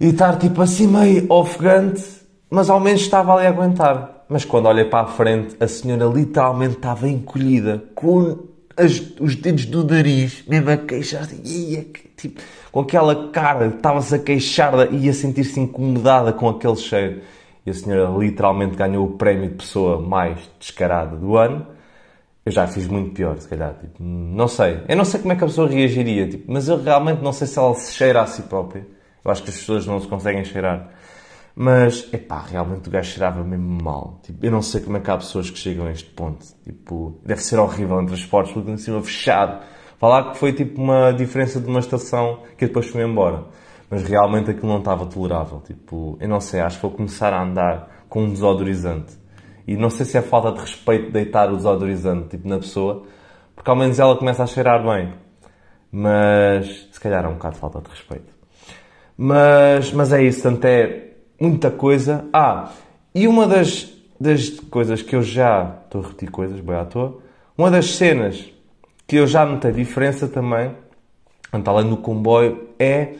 e 0.00 0.06
estar 0.08 0.38
tipo 0.38 0.62
assim 0.62 0.86
meio 0.86 1.26
ofegante, 1.30 2.02
mas 2.50 2.70
ao 2.70 2.80
menos 2.80 3.02
estava 3.02 3.34
ali 3.34 3.46
a 3.46 3.50
aguentar. 3.50 4.24
Mas 4.28 4.44
quando 4.44 4.66
olhei 4.66 4.84
para 4.84 5.04
a 5.04 5.06
frente, 5.06 5.54
a 5.60 5.68
senhora 5.68 6.06
literalmente 6.06 6.76
estava 6.76 7.08
encolhida, 7.08 7.84
com 7.94 8.38
as, 8.76 9.00
os 9.20 9.36
dedos 9.36 9.66
do 9.66 9.84
nariz, 9.84 10.44
mesmo 10.48 10.70
a 10.70 10.76
queixar, 10.76 11.28
ia, 11.44 11.86
tipo, 12.16 12.40
com 12.72 12.80
aquela 12.80 13.28
cara, 13.30 13.66
estava-se 13.66 14.14
a 14.14 14.18
queixar 14.18 14.92
e 14.92 15.08
a 15.08 15.12
sentir-se 15.12 15.60
incomodada 15.60 16.32
com 16.32 16.48
aquele 16.48 16.76
cheiro. 16.76 17.20
E 17.66 17.70
a 17.70 17.74
senhora 17.74 18.18
literalmente 18.18 18.76
ganhou 18.76 19.06
o 19.06 19.12
prémio 19.12 19.48
de 19.48 19.56
pessoa 19.56 20.00
mais 20.00 20.38
descarada 20.58 21.16
do 21.16 21.36
ano. 21.36 21.66
Eu 22.44 22.52
já 22.52 22.66
fiz 22.66 22.86
muito 22.86 23.12
pior, 23.14 23.38
se 23.38 23.48
calhar. 23.48 23.74
Tipo, 23.74 24.02
não 24.02 24.46
sei. 24.46 24.82
Eu 24.86 24.96
não 24.96 25.04
sei 25.04 25.20
como 25.20 25.32
é 25.32 25.36
que 25.36 25.44
a 25.44 25.46
pessoa 25.46 25.68
reagiria, 25.68 26.28
tipo, 26.28 26.52
mas 26.52 26.68
eu 26.68 26.82
realmente 26.82 27.22
não 27.22 27.32
sei 27.32 27.46
se 27.46 27.58
ela 27.58 27.74
se 27.74 27.94
cheira 27.94 28.20
a 28.20 28.26
si 28.26 28.42
própria. 28.42 28.86
Eu 29.24 29.30
acho 29.30 29.42
que 29.42 29.48
as 29.50 29.56
pessoas 29.56 29.86
não 29.86 29.98
se 29.98 30.06
conseguem 30.06 30.44
cheirar. 30.44 30.90
Mas, 31.56 32.12
epá, 32.12 32.40
realmente 32.40 32.88
o 32.88 32.90
gajo 32.90 33.10
cheirava 33.10 33.42
mesmo 33.44 33.82
mal. 33.82 34.20
Tipo, 34.22 34.44
eu 34.44 34.50
não 34.50 34.60
sei 34.60 34.80
como 34.82 34.96
é 34.96 35.00
que 35.00 35.10
há 35.10 35.16
pessoas 35.16 35.48
que 35.48 35.58
chegam 35.58 35.86
a 35.86 35.90
este 35.92 36.10
ponto. 36.10 36.44
Tipo, 36.64 37.18
deve 37.24 37.40
ser 37.40 37.58
horrível 37.58 38.00
em 38.02 38.06
transportes, 38.06 38.52
porque 38.52 38.70
em 38.70 38.76
cima 38.76 39.00
fechado. 39.02 39.64
Falar 39.98 40.32
que 40.32 40.38
foi 40.38 40.52
tipo 40.52 40.82
uma 40.82 41.12
diferença 41.12 41.60
de 41.60 41.66
uma 41.66 41.78
estação 41.78 42.42
que 42.58 42.66
depois 42.66 42.88
fui 42.88 43.02
embora. 43.02 43.44
Mas 43.88 44.02
realmente 44.02 44.50
aquilo 44.50 44.68
não 44.68 44.78
estava 44.80 45.06
tolerável. 45.06 45.60
Tipo, 45.60 46.18
eu 46.20 46.28
não 46.28 46.40
sei, 46.40 46.60
acho 46.60 46.76
que 46.76 46.82
vou 46.82 46.90
começar 46.90 47.32
a 47.32 47.42
andar 47.42 48.04
com 48.08 48.24
um 48.24 48.30
desodorizante. 48.30 49.23
E 49.66 49.76
não 49.76 49.90
sei 49.90 50.04
se 50.04 50.18
é 50.18 50.22
falta 50.22 50.52
de 50.52 50.60
respeito 50.60 51.10
deitar 51.10 51.50
o 51.52 51.56
desodorizante 51.56 52.28
tipo, 52.30 52.48
na 52.48 52.58
pessoa, 52.58 53.04
porque 53.54 53.70
ao 53.70 53.76
menos 53.76 53.98
ela 53.98 54.16
começa 54.16 54.42
a 54.42 54.46
cheirar 54.46 54.82
bem. 54.84 55.12
Mas 55.90 56.88
se 56.90 57.00
calhar 57.00 57.24
é 57.24 57.28
um 57.28 57.34
bocado 57.34 57.54
de 57.54 57.60
falta 57.60 57.80
de 57.80 57.88
respeito. 57.88 58.32
Mas, 59.16 59.92
mas 59.92 60.12
é 60.12 60.22
isso, 60.22 60.42
tanto 60.42 60.64
é 60.64 61.12
muita 61.40 61.70
coisa. 61.70 62.24
Ah, 62.32 62.72
e 63.14 63.28
uma 63.28 63.46
das, 63.46 63.88
das 64.18 64.50
coisas 64.50 65.02
que 65.02 65.14
eu 65.14 65.22
já. 65.22 65.78
Estou 65.84 66.00
a 66.00 66.04
repetir 66.04 66.30
coisas, 66.30 66.60
bem 66.60 66.76
à 66.76 66.84
toa. 66.84 67.18
Uma 67.56 67.70
das 67.70 67.94
cenas 67.94 68.52
que 69.06 69.16
eu 69.16 69.26
já 69.26 69.46
notei 69.46 69.70
diferença 69.70 70.26
também, 70.26 70.72
além 71.52 71.88
do 71.88 71.96
comboio, 71.96 72.70
é 72.78 73.14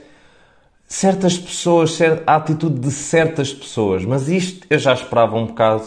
certas 0.85 1.39
pessoas, 1.39 1.97
a 2.27 2.37
atitude 2.37 2.81
de 2.81 2.91
certas 2.91 3.55
pessoas. 3.55 4.05
Mas 4.05 4.29
isto 4.29 4.67
eu 4.69 4.79
já 4.79 4.93
esperava 4.93 5.37
um 5.37 5.47
bocado 5.47 5.85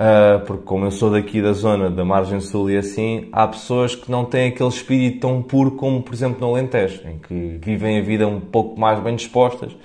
Uh, 0.00 0.40
porque 0.46 0.62
como 0.62 0.86
eu 0.86 0.90
sou 0.90 1.10
daqui 1.10 1.42
da 1.42 1.52
zona 1.52 1.90
da 1.90 2.02
margem 2.06 2.40
sul 2.40 2.70
e 2.70 2.78
assim, 2.78 3.28
há 3.32 3.46
pessoas 3.46 3.94
que 3.94 4.10
não 4.10 4.24
têm 4.24 4.48
aquele 4.48 4.70
espírito 4.70 5.20
tão 5.20 5.42
puro 5.42 5.72
como, 5.72 6.02
por 6.02 6.14
exemplo, 6.14 6.40
no 6.40 6.54
Alentejo, 6.54 7.02
em 7.06 7.18
que 7.18 7.58
vivem 7.62 7.98
a 7.98 8.02
vida 8.02 8.26
um 8.26 8.40
pouco 8.40 8.80
mais 8.80 8.98
bem 9.00 9.14
dispostas. 9.14 9.76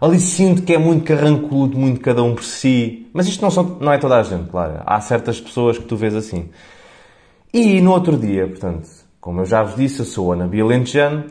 Ali 0.00 0.18
sinto 0.18 0.62
que 0.62 0.74
é 0.74 0.78
muito 0.78 1.04
carrancudo, 1.04 1.78
muito 1.78 2.00
cada 2.00 2.24
um 2.24 2.34
por 2.34 2.42
si. 2.42 3.08
Mas 3.12 3.28
isto 3.28 3.40
não, 3.40 3.52
são, 3.52 3.78
não 3.80 3.92
é 3.92 3.98
toda 3.98 4.16
a 4.16 4.22
gente, 4.24 4.50
claro. 4.50 4.82
Há 4.84 5.00
certas 5.00 5.40
pessoas 5.40 5.78
que 5.78 5.84
tu 5.84 5.94
vês 5.94 6.16
assim. 6.16 6.50
E 7.54 7.80
no 7.80 7.92
outro 7.92 8.16
dia, 8.16 8.48
portanto, 8.48 8.88
como 9.20 9.42
eu 9.42 9.44
já 9.44 9.62
vos 9.62 9.76
disse, 9.76 10.00
eu 10.00 10.04
sou 10.04 10.32
Ana 10.32 10.50
Lentejano, 10.50 11.26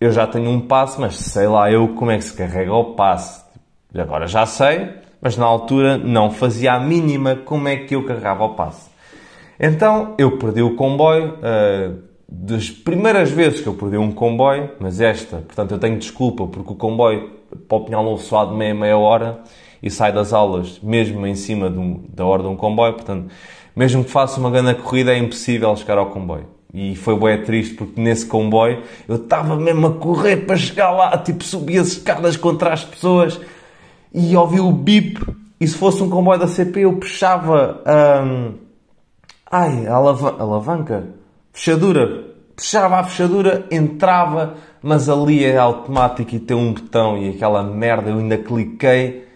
eu 0.00 0.10
já 0.10 0.26
tenho 0.26 0.48
um 0.48 0.62
passo, 0.62 0.98
mas 0.98 1.16
sei 1.16 1.46
lá 1.46 1.70
eu 1.70 1.88
como 1.88 2.10
é 2.10 2.16
que 2.16 2.24
se 2.24 2.32
carrega 2.32 2.72
o 2.72 2.94
passo. 2.94 3.44
Agora 3.94 4.26
já 4.26 4.46
sei, 4.46 4.88
mas 5.20 5.36
na 5.36 5.46
altura 5.46 5.96
não 5.96 6.30
fazia 6.30 6.74
a 6.74 6.80
mínima 6.80 7.36
como 7.36 7.68
é 7.68 7.76
que 7.76 7.94
eu 7.94 8.04
carregava 8.04 8.44
o 8.44 8.54
passe. 8.54 8.90
Então 9.58 10.14
eu 10.18 10.38
perdi 10.38 10.62
o 10.62 10.76
comboio, 10.76 11.34
uh, 11.36 11.98
das 12.28 12.70
primeiras 12.70 13.30
vezes 13.30 13.60
que 13.60 13.66
eu 13.66 13.74
perdi 13.74 13.96
um 13.96 14.12
comboio, 14.12 14.70
mas 14.80 15.00
esta, 15.00 15.38
portanto 15.38 15.72
eu 15.72 15.78
tenho 15.78 15.98
desculpa 15.98 16.46
porque 16.46 16.72
o 16.72 16.76
comboio 16.76 17.30
para 17.68 17.78
o 17.78 17.84
Pinhal 17.84 18.04
Novo 18.04 18.22
só 18.22 18.42
há 18.42 18.44
de 18.46 18.54
meia, 18.54 18.74
meia 18.74 18.98
hora 18.98 19.40
e 19.82 19.90
sai 19.90 20.12
das 20.12 20.32
aulas 20.32 20.80
mesmo 20.82 21.26
em 21.26 21.34
cima 21.34 21.68
um, 21.68 22.04
da 22.08 22.24
hora 22.24 22.42
de 22.42 22.48
um 22.48 22.56
comboio, 22.56 22.94
portanto, 22.94 23.30
mesmo 23.74 24.04
que 24.04 24.10
faça 24.10 24.40
uma 24.40 24.50
grande 24.50 24.74
corrida 24.74 25.12
é 25.12 25.18
impossível 25.18 25.74
chegar 25.76 25.98
ao 25.98 26.06
comboio. 26.06 26.46
E 26.74 26.94
foi 26.96 27.18
bem 27.18 27.42
triste 27.42 27.74
porque 27.74 28.00
nesse 28.00 28.26
comboio 28.26 28.82
eu 29.08 29.16
estava 29.16 29.56
mesmo 29.56 29.86
a 29.86 29.92
correr 29.92 30.38
para 30.38 30.56
chegar 30.56 30.90
lá, 30.90 31.16
tipo 31.16 31.44
subia 31.44 31.80
as 31.80 31.88
escadas 31.88 32.36
contra 32.36 32.72
as 32.72 32.84
pessoas 32.84 33.40
e 34.12 34.36
ouvi 34.36 34.60
o 34.60 34.72
bip. 34.72 35.20
E 35.60 35.66
se 35.66 35.76
fosse 35.76 36.02
um 36.02 36.10
comboio 36.10 36.38
da 36.38 36.46
CP, 36.46 36.80
eu 36.80 36.96
puxava. 36.96 37.82
Um, 37.86 38.54
ai, 39.50 39.86
a 39.86 39.94
alavanca, 39.94 40.42
alavanca? 40.42 41.06
Fechadura. 41.52 42.24
Puxava 42.54 42.96
a 42.96 43.04
fechadura, 43.04 43.66
entrava, 43.70 44.54
mas 44.82 45.10
ali 45.10 45.44
é 45.44 45.58
automático 45.58 46.34
e 46.34 46.40
tem 46.40 46.56
um 46.56 46.72
botão 46.72 47.18
e 47.18 47.28
aquela 47.28 47.62
merda 47.62 48.08
eu 48.08 48.18
ainda 48.18 48.38
cliquei. 48.38 49.26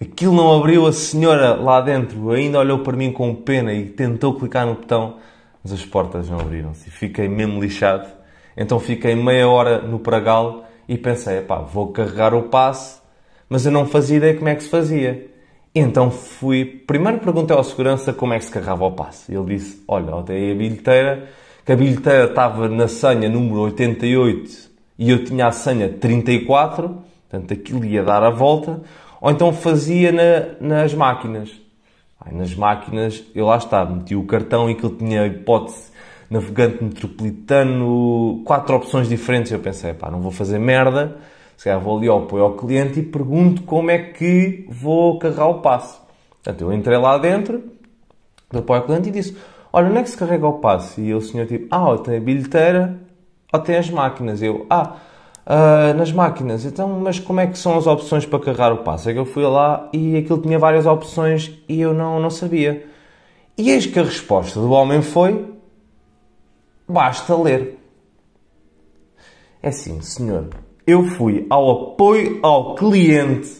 Aquilo 0.00 0.34
não 0.34 0.58
abriu, 0.58 0.86
a 0.86 0.92
senhora 0.94 1.54
lá 1.56 1.82
dentro 1.82 2.30
ainda 2.30 2.58
olhou 2.58 2.78
para 2.78 2.96
mim 2.96 3.12
com 3.12 3.34
pena 3.34 3.74
e 3.74 3.84
tentou 3.84 4.34
clicar 4.34 4.64
no 4.64 4.76
botão, 4.76 5.16
mas 5.62 5.74
as 5.74 5.84
portas 5.84 6.30
não 6.30 6.40
abriram-se 6.40 6.88
e 6.88 6.90
fiquei 6.90 7.28
mesmo 7.28 7.60
lixado. 7.60 8.08
Então 8.56 8.80
fiquei 8.80 9.14
meia 9.14 9.46
hora 9.46 9.82
no 9.82 9.98
pragal 9.98 10.64
e 10.88 10.96
pensei, 10.96 11.42
pá, 11.42 11.56
vou 11.56 11.88
carregar 11.88 12.34
o 12.34 12.44
passe 12.44 12.99
mas 13.50 13.66
eu 13.66 13.72
não 13.72 13.84
fazia 13.84 14.18
ideia 14.18 14.34
como 14.34 14.48
é 14.48 14.54
que 14.54 14.62
se 14.62 14.68
fazia. 14.70 15.28
Então 15.74 16.10
fui, 16.10 16.64
primeiro 16.64 17.18
perguntei 17.18 17.54
ao 17.54 17.62
segurança 17.62 18.12
como 18.12 18.32
é 18.32 18.38
que 18.38 18.44
se 18.44 18.50
carregava 18.50 18.84
o 18.84 18.92
passe. 18.92 19.34
Ele 19.34 19.56
disse, 19.56 19.82
olha, 19.86 20.10
eu 20.10 20.22
tenho 20.22 20.52
a 20.52 20.56
bilheteira, 20.56 21.28
que 21.66 21.72
a 21.72 21.76
bilheteira 21.76 22.24
estava 22.24 22.68
na 22.68 22.88
senha 22.88 23.28
número 23.28 23.60
88 23.62 24.70
e 24.98 25.10
eu 25.10 25.24
tinha 25.24 25.48
a 25.48 25.52
senha 25.52 25.88
34, 25.88 26.88
portanto 27.28 27.52
aquilo 27.52 27.84
ia 27.84 28.02
dar 28.02 28.22
a 28.22 28.30
volta, 28.30 28.80
ou 29.20 29.30
então 29.30 29.52
fazia 29.52 30.12
na, 30.12 30.46
nas 30.60 30.94
máquinas. 30.94 31.50
Nas 32.32 32.54
máquinas, 32.54 33.24
eu 33.34 33.46
lá 33.46 33.56
estava, 33.56 33.94
meti 33.94 34.14
o 34.14 34.24
cartão 34.24 34.70
e 34.70 34.74
que 34.74 34.84
ele 34.86 34.94
tinha 34.96 35.26
hipótese 35.26 35.90
navegante 36.28 36.84
metropolitano, 36.84 38.42
quatro 38.44 38.76
opções 38.76 39.08
diferentes. 39.08 39.50
Eu 39.50 39.58
pensei, 39.58 39.92
pá, 39.94 40.10
não 40.10 40.20
vou 40.20 40.30
fazer 40.30 40.58
merda, 40.60 41.16
se 41.60 41.64
calhar 41.64 41.78
vou 41.78 41.98
ali 41.98 42.08
ao 42.08 42.22
apoio 42.22 42.44
ao 42.44 42.54
cliente 42.54 43.00
e 43.00 43.02
pergunto 43.02 43.64
como 43.64 43.90
é 43.90 43.98
que 43.98 44.64
vou 44.70 45.18
carregar 45.18 45.46
o 45.46 45.60
passe. 45.60 45.98
Portanto, 46.30 46.62
eu 46.62 46.72
entrei 46.72 46.96
lá 46.96 47.18
dentro 47.18 47.62
do 48.50 48.60
apoio 48.60 48.80
ao 48.80 48.86
cliente 48.86 49.10
e 49.10 49.12
disse, 49.12 49.36
olha, 49.70 49.90
onde 49.90 49.98
é 49.98 50.02
que 50.02 50.08
se 50.08 50.16
carrega 50.16 50.46
o 50.46 50.54
passe? 50.54 51.02
E 51.02 51.12
o 51.12 51.20
senhor 51.20 51.46
tipo, 51.46 51.66
ah, 51.70 51.98
tem 51.98 52.16
a 52.16 52.20
bilheteira 52.20 52.98
ou 53.52 53.60
tem 53.60 53.76
as 53.76 53.90
máquinas. 53.90 54.40
Eu, 54.40 54.64
ah, 54.70 54.96
uh, 55.44 55.92
nas 55.98 56.10
máquinas. 56.10 56.64
Então, 56.64 56.88
mas 56.98 57.20
como 57.20 57.40
é 57.40 57.46
que 57.46 57.58
são 57.58 57.76
as 57.76 57.86
opções 57.86 58.24
para 58.24 58.38
carregar 58.38 58.72
o 58.72 58.78
passe? 58.78 59.10
É 59.10 59.12
que 59.12 59.18
eu 59.18 59.26
fui 59.26 59.44
lá 59.44 59.86
e 59.92 60.16
aquilo 60.16 60.40
tinha 60.40 60.58
várias 60.58 60.86
opções 60.86 61.52
e 61.68 61.78
eu 61.78 61.92
não, 61.92 62.18
não 62.18 62.30
sabia. 62.30 62.86
E 63.58 63.68
eis 63.68 63.84
que 63.84 63.98
a 63.98 64.02
resposta 64.02 64.58
do 64.58 64.70
homem 64.70 65.02
foi, 65.02 65.44
basta 66.88 67.36
ler. 67.36 67.78
É 69.62 69.68
assim, 69.68 70.00
senhor, 70.00 70.48
eu 70.90 71.04
fui 71.04 71.46
ao 71.48 71.70
apoio 71.70 72.40
ao 72.42 72.74
cliente 72.74 73.50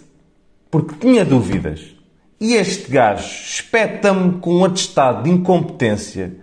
porque 0.70 0.94
tinha 0.94 1.25
dúvidas. 1.25 1.96
E 2.40 2.54
este 2.54 2.90
gajo 2.90 3.26
espeta-me 3.26 4.38
com 4.40 4.56
um 4.56 4.64
atestado 4.64 5.25
de 5.25 5.30
incompetência 5.30 6.37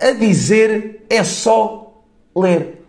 a 0.00 0.12
dizer 0.12 1.04
é 1.10 1.22
só 1.24 2.04
ler. 2.34 2.84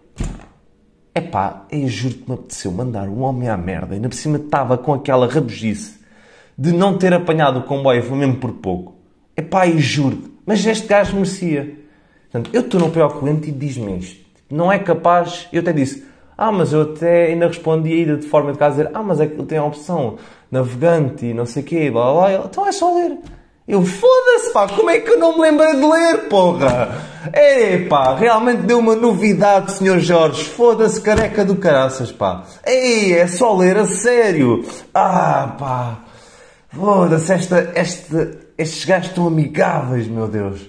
Epá, 1.13 1.65
eu 1.71 1.87
juro 1.87 2.15
que 2.15 2.29
me 2.29 2.35
apeteceu 2.35 2.71
mandar 2.71 3.09
um 3.09 3.21
homem 3.21 3.49
à 3.49 3.57
merda. 3.57 3.95
Ainda 3.95 4.07
por 4.07 4.15
cima 4.15 4.37
estava 4.37 4.77
com 4.77 4.93
aquela 4.93 5.27
rabugice 5.27 5.99
de 6.57 6.71
não 6.71 6.97
ter 6.97 7.13
apanhado 7.13 7.59
o 7.59 7.63
comboio, 7.63 8.03
foi 8.03 8.17
mesmo 8.17 8.35
por 8.35 8.53
pouco. 8.53 8.95
Epá, 9.35 9.67
eu 9.67 9.79
juro 9.79 10.31
Mas 10.45 10.65
este 10.65 10.87
gajo 10.87 11.15
merecia. 11.15 11.77
Portanto, 12.31 12.53
eu 12.53 12.61
estou 12.61 12.79
no 12.79 12.87
apoio 12.87 13.05
ao 13.05 13.19
cliente 13.19 13.49
e 13.49 13.51
diz-me 13.51 13.97
isto. 13.97 14.21
Não 14.49 14.71
é 14.71 14.79
capaz... 14.79 15.47
Eu 15.51 15.61
até 15.61 15.73
disse, 15.73 16.05
ah, 16.43 16.51
mas 16.51 16.73
eu 16.73 16.81
até 16.81 17.27
ainda 17.27 17.45
respondi 17.45 17.93
ainda 17.93 18.17
de 18.17 18.25
forma 18.25 18.51
de 18.51 18.57
casa 18.57 18.77
dizer, 18.77 18.89
ah, 18.95 19.03
mas 19.03 19.19
é 19.19 19.27
que 19.27 19.43
tem 19.43 19.59
a 19.59 19.63
opção 19.63 20.15
navegante 20.49 21.27
e 21.27 21.35
não 21.35 21.45
sei 21.45 21.61
o 21.61 21.65
quê, 21.67 21.91
blá 21.91 22.11
blá 22.11 22.29
blá. 22.29 22.45
Então 22.49 22.67
é 22.67 22.71
só 22.71 22.95
ler. 22.95 23.15
Eu 23.67 23.85
foda-se, 23.85 24.51
pá, 24.51 24.67
como 24.67 24.89
é 24.89 24.99
que 24.99 25.11
eu 25.11 25.19
não 25.19 25.35
me 25.35 25.43
lembrei 25.43 25.75
de 25.75 25.85
ler, 25.85 26.27
porra? 26.29 26.97
Ei, 27.31 27.85
pá, 27.85 28.15
realmente 28.15 28.63
deu 28.63 28.79
uma 28.79 28.95
novidade, 28.95 29.71
Sr. 29.73 29.99
Jorge. 29.99 30.43
Foda-se, 30.43 30.99
careca 30.99 31.45
do 31.45 31.57
caraças, 31.57 32.11
pá. 32.11 32.43
Ei, 32.65 33.13
é 33.13 33.27
só 33.27 33.55
ler, 33.55 33.77
a 33.77 33.85
sério. 33.85 34.65
Ah, 34.95 35.55
pá. 35.59 35.99
Foda-se, 36.69 37.33
esta, 37.33 37.71
esta, 37.75 38.31
estes 38.57 38.83
gajos 38.83 39.09
estão 39.09 39.27
amigáveis, 39.27 40.07
meu 40.07 40.27
Deus. 40.27 40.59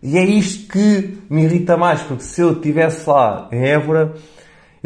E 0.00 0.16
é 0.16 0.24
isto 0.24 0.72
que 0.72 1.18
me 1.28 1.42
irrita 1.42 1.76
mais, 1.76 2.00
porque 2.02 2.22
se 2.22 2.40
eu 2.40 2.52
estivesse 2.52 3.10
lá 3.10 3.48
em 3.50 3.66
Évora, 3.66 4.14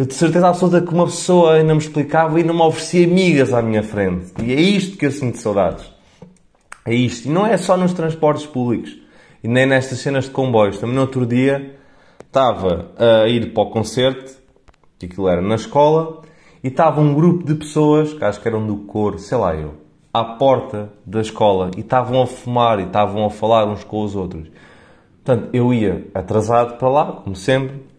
eu 0.01 0.07
de 0.07 0.15
certeza 0.15 0.49
absoluta 0.49 0.81
que 0.81 0.95
uma 0.95 1.05
pessoa 1.05 1.57
ainda 1.57 1.75
me 1.75 1.79
explicava 1.79 2.41
e 2.41 2.43
não 2.43 2.55
me 2.55 2.63
oferecia 2.63 3.07
amigas 3.07 3.53
à 3.53 3.61
minha 3.61 3.83
frente. 3.83 4.33
E 4.43 4.51
é 4.51 4.59
isto 4.59 4.97
que 4.97 5.05
eu 5.05 5.11
sinto 5.11 5.37
saudades. 5.37 5.93
É 6.87 6.95
isto. 6.95 7.29
E 7.29 7.31
não 7.31 7.47
é 7.47 7.59
só 7.59 7.77
nos 7.77 7.93
transportes 7.93 8.47
públicos. 8.47 8.97
E 9.45 9.47
nem 9.47 9.67
nestas 9.67 9.99
cenas 9.99 10.25
de 10.25 10.31
comboios. 10.31 10.79
Também 10.79 10.95
no 10.95 11.03
outro 11.03 11.27
dia 11.27 11.77
estava 12.19 12.93
a 12.97 13.29
ir 13.29 13.53
para 13.53 13.63
o 13.63 13.67
concerto, 13.67 14.33
que 14.99 15.05
aquilo 15.05 15.29
era 15.29 15.43
na 15.43 15.57
escola, 15.57 16.23
e 16.65 16.69
estava 16.69 17.03
um 17.03 17.13
grupo 17.13 17.45
de 17.45 17.57
pessoas, 17.57 18.15
que 18.15 18.25
acho 18.25 18.41
que 18.41 18.49
eram 18.49 18.67
do 18.67 18.77
coro, 18.77 19.19
sei 19.19 19.37
lá 19.37 19.55
eu, 19.55 19.75
à 20.15 20.25
porta 20.25 20.91
da 21.05 21.21
escola 21.21 21.73
e 21.77 21.81
estavam 21.81 22.23
a 22.23 22.27
fumar 22.27 22.81
e 22.81 22.85
estavam 22.85 23.27
a 23.27 23.29
falar 23.29 23.67
uns 23.67 23.85
com 23.85 24.03
os 24.03 24.17
outros. 24.17 24.49
Portanto, 25.23 25.51
eu 25.53 25.75
ia 25.75 26.07
atrasado 26.15 26.79
para 26.79 26.89
lá, 26.89 27.13
como 27.23 27.37
sempre, 27.37 27.91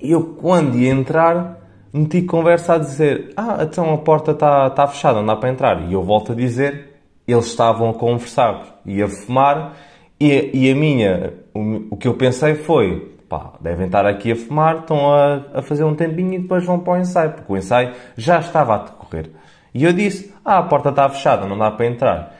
eu, 0.00 0.36
quando 0.40 0.76
ia 0.76 0.90
entrar, 0.90 1.58
meti 1.92 2.22
conversa 2.22 2.74
a 2.74 2.78
dizer: 2.78 3.32
Ah, 3.36 3.58
então 3.62 3.92
a 3.92 3.98
porta 3.98 4.32
está 4.32 4.70
tá 4.70 4.86
fechada, 4.86 5.18
não 5.18 5.26
dá 5.26 5.36
para 5.36 5.50
entrar. 5.50 5.82
E 5.88 5.92
eu 5.92 6.02
volto 6.02 6.32
a 6.32 6.34
dizer: 6.34 7.00
Eles 7.26 7.46
estavam 7.46 7.90
a 7.90 7.94
conversar 7.94 8.80
e 8.84 9.02
a 9.02 9.08
fumar, 9.08 9.76
e, 10.20 10.50
e 10.52 10.70
a 10.70 10.74
minha, 10.74 11.34
o, 11.54 11.94
o, 11.94 11.96
que 11.96 12.08
eu 12.08 12.14
pensei 12.14 12.54
foi: 12.54 13.16
Pá, 13.28 13.54
devem 13.60 13.86
estar 13.86 14.06
aqui 14.06 14.32
a 14.32 14.36
fumar, 14.36 14.80
estão 14.80 15.12
a, 15.12 15.42
a 15.54 15.62
fazer 15.62 15.84
um 15.84 15.94
tempinho 15.94 16.34
e 16.34 16.38
depois 16.38 16.64
vão 16.64 16.78
para 16.78 16.94
o 16.94 16.96
ensaio, 16.98 17.32
porque 17.32 17.52
o 17.52 17.56
ensaio 17.56 17.92
já 18.16 18.38
estava 18.38 18.74
a 18.74 18.78
decorrer. 18.78 19.30
E 19.74 19.84
eu 19.84 19.92
disse: 19.92 20.32
Ah, 20.44 20.58
a 20.58 20.62
porta 20.62 20.90
está 20.90 21.08
fechada, 21.08 21.46
não 21.46 21.58
dá 21.58 21.70
para 21.70 21.86
entrar. 21.86 22.36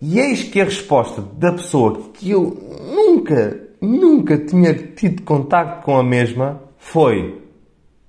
E 0.00 0.18
eis 0.18 0.42
que 0.44 0.60
a 0.60 0.64
resposta 0.64 1.22
da 1.22 1.52
pessoa 1.52 2.10
que 2.12 2.30
eu 2.30 2.58
nunca, 2.94 3.58
nunca 3.80 4.36
tinha 4.36 4.74
tido 4.74 5.22
contacto 5.22 5.82
com 5.82 5.96
a 5.96 6.02
mesma 6.02 6.63
foi: 6.84 7.42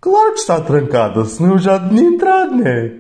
Claro 0.02 0.34
que 0.34 0.40
está 0.40 0.62
trancada, 0.62 1.26
senão 1.26 1.54
eu 1.54 1.58
já 1.58 1.80
tinha 1.80 2.04
entrado, 2.04 2.56
né? 2.56 3.00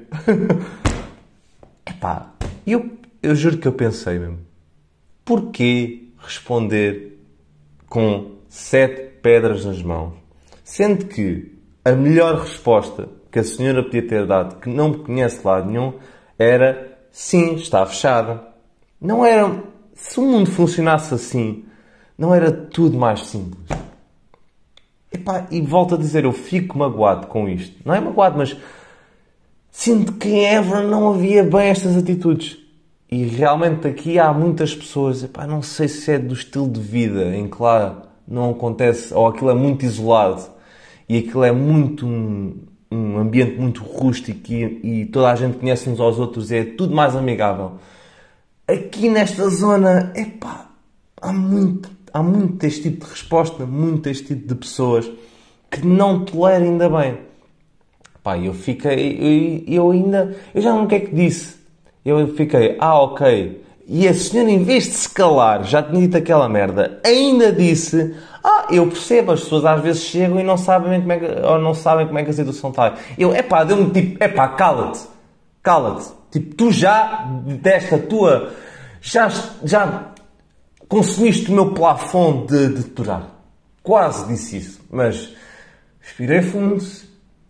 Epá, 1.88 2.34
eu, 2.65 2.89
eu 3.22 3.36
juro 3.36 3.58
que 3.58 3.67
eu 3.67 3.74
pensei 3.74 4.17
mesmo: 4.17 4.39
porquê 5.24 6.08
responder 6.17 7.20
com 7.88 8.38
sete 8.50 9.20
pedras 9.22 9.65
nas 9.65 9.84
mãos? 9.84 10.13
Sendo 10.63 11.05
que 11.05 11.53
a 11.84 11.91
melhor 11.91 12.39
resposta 12.39 13.08
que 13.32 13.38
a 13.38 13.44
senhora 13.44 13.84
podia 13.84 14.08
ter 14.08 14.25
dado, 14.25 14.60
que 14.60 14.70
não 14.70 14.89
me 14.89 14.98
conhece 15.00 15.39
de 15.39 15.46
lado 15.46 15.70
nenhum, 15.70 15.94
era 16.39 16.98
sim, 17.12 17.55
está 17.55 17.86
fechada. 17.86 18.41
Não 19.00 19.24
era. 19.24 19.62
Se 19.94 20.20
o 20.20 20.24
mundo 20.24 20.50
funcionasse 20.50 21.13
assim, 21.13 21.65
não 22.17 22.34
era 22.34 22.51
tudo 22.51 22.98
mais 22.98 23.25
simples. 23.27 23.86
Epá, 25.15 25.48
e 25.50 25.62
volto 25.62 25.95
a 25.95 25.98
dizer, 25.98 26.25
eu 26.25 26.34
fico 26.34 26.77
magoado 26.77 27.27
com 27.27 27.48
isto. 27.48 27.74
Não 27.86 27.93
é 27.93 28.01
magoado, 28.01 28.38
mas 28.38 28.55
sinto 29.72 30.12
que 30.13 30.27
em 30.27 30.45
Évora 30.45 30.86
não 30.86 31.13
havia 31.13 31.41
bem 31.41 31.69
estas 31.69 31.95
atitudes. 31.95 32.57
E 33.10 33.24
realmente 33.24 33.88
aqui 33.88 34.19
há 34.19 34.34
muitas 34.34 34.75
pessoas, 34.75 35.24
epá, 35.24 35.48
não 35.48 35.62
sei 35.62 35.88
se 35.88 36.12
é 36.12 36.19
do 36.19 36.34
estilo 36.34 36.69
de 36.69 36.81
vida 36.81 37.34
em 37.34 37.48
que 37.48 37.62
lá 37.62 38.01
não 38.27 38.51
acontece, 38.51 39.13
ou 39.13 39.27
aquilo 39.27 39.51
é 39.51 39.53
muito 39.53 39.86
isolado 39.86 40.43
e 41.07 41.19
aquilo 41.19 41.45
é 41.45 41.51
muito 41.51 42.05
um, 42.05 42.57
um 42.91 43.17
ambiente 43.17 43.57
muito 43.57 43.81
rústico 43.81 44.51
e, 44.51 45.01
e, 45.01 45.05
toda 45.05 45.31
a 45.31 45.36
gente 45.36 45.57
conhece 45.57 45.89
uns 45.89 46.00
aos 46.00 46.19
outros 46.19 46.51
é 46.51 46.65
tudo 46.65 46.93
mais 46.93 47.15
amigável. 47.15 47.74
Aqui 48.67 49.07
nesta 49.07 49.48
zona, 49.48 50.12
epá, 50.13 50.72
há 51.22 51.31
muito 51.31 51.95
há 52.15 52.24
muito 52.24 52.63
este 52.63 52.84
tipo 52.84 53.05
de 53.05 53.12
resposta, 53.12 53.65
muito 53.65 54.07
este 54.07 54.24
tipo 54.27 54.48
de 54.48 54.55
pessoas 54.55 55.05
que 55.69 55.86
não 55.86 56.24
toleram 56.24 56.67
ainda 56.67 56.88
bem. 56.88 57.17
Pá, 58.24 58.38
eu 58.38 58.53
fiquei, 58.53 59.65
eu, 59.67 59.74
eu 59.75 59.91
ainda, 59.91 60.34
eu 60.53 60.62
já 60.62 60.72
não 60.72 60.86
o 60.86 60.88
que 60.88 60.95
é 60.95 61.00
que 61.01 61.13
disse. 61.13 61.57
Eu 62.05 62.25
fiquei, 62.34 62.77
ah, 62.79 63.01
ok. 63.01 63.62
E 63.86 64.07
a 64.07 64.13
senhora, 64.13 64.50
em 64.50 64.63
vez 64.63 64.86
de 64.86 64.91
se 64.91 65.10
calar, 65.10 65.65
já 65.65 65.84
tinha 65.84 66.00
dito 66.00 66.15
aquela 66.15 66.47
merda, 66.47 67.01
ainda 67.06 67.51
disse, 67.51 68.15
ah, 68.41 68.67
eu 68.71 68.88
percebo, 68.88 69.34
as 69.34 69.41
pessoas 69.41 69.65
às 69.65 69.82
vezes 69.82 70.04
chegam 70.04 70.39
e 70.39 70.43
não 70.43 70.58
sabem 70.58 71.01
como 71.01 71.12
é 71.12 71.19
que, 71.19 71.45
ou 71.45 71.60
não 71.60 71.73
sabem 71.73 72.08
como 72.08 72.17
é 72.17 72.23
que 72.23 72.30
a 72.30 72.34
situação 72.34 72.69
está. 72.69 72.95
Eu, 73.17 73.34
é 73.34 73.43
pá, 73.43 73.65
deu-me 73.65 73.91
tipo, 73.91 74.23
é 74.23 74.30
pá, 74.30 74.47
cala-te, 74.47 75.01
cala-te. 75.62 76.13
Tipo, 76.32 76.56
tu 76.56 76.71
já 76.71 77.25
desta 77.62 77.97
tua, 77.97 78.54
já, 79.01 79.30
já 79.63 80.14
consumiste 80.88 81.50
o 81.52 81.54
meu 81.54 81.74
plafond 81.74 82.48
de, 82.48 82.84
de. 82.84 82.93
Quase 83.84 84.28
disse 84.28 84.58
isso, 84.58 84.82
mas 84.89 85.36
respirei 86.00 86.41
fundo 86.41 86.84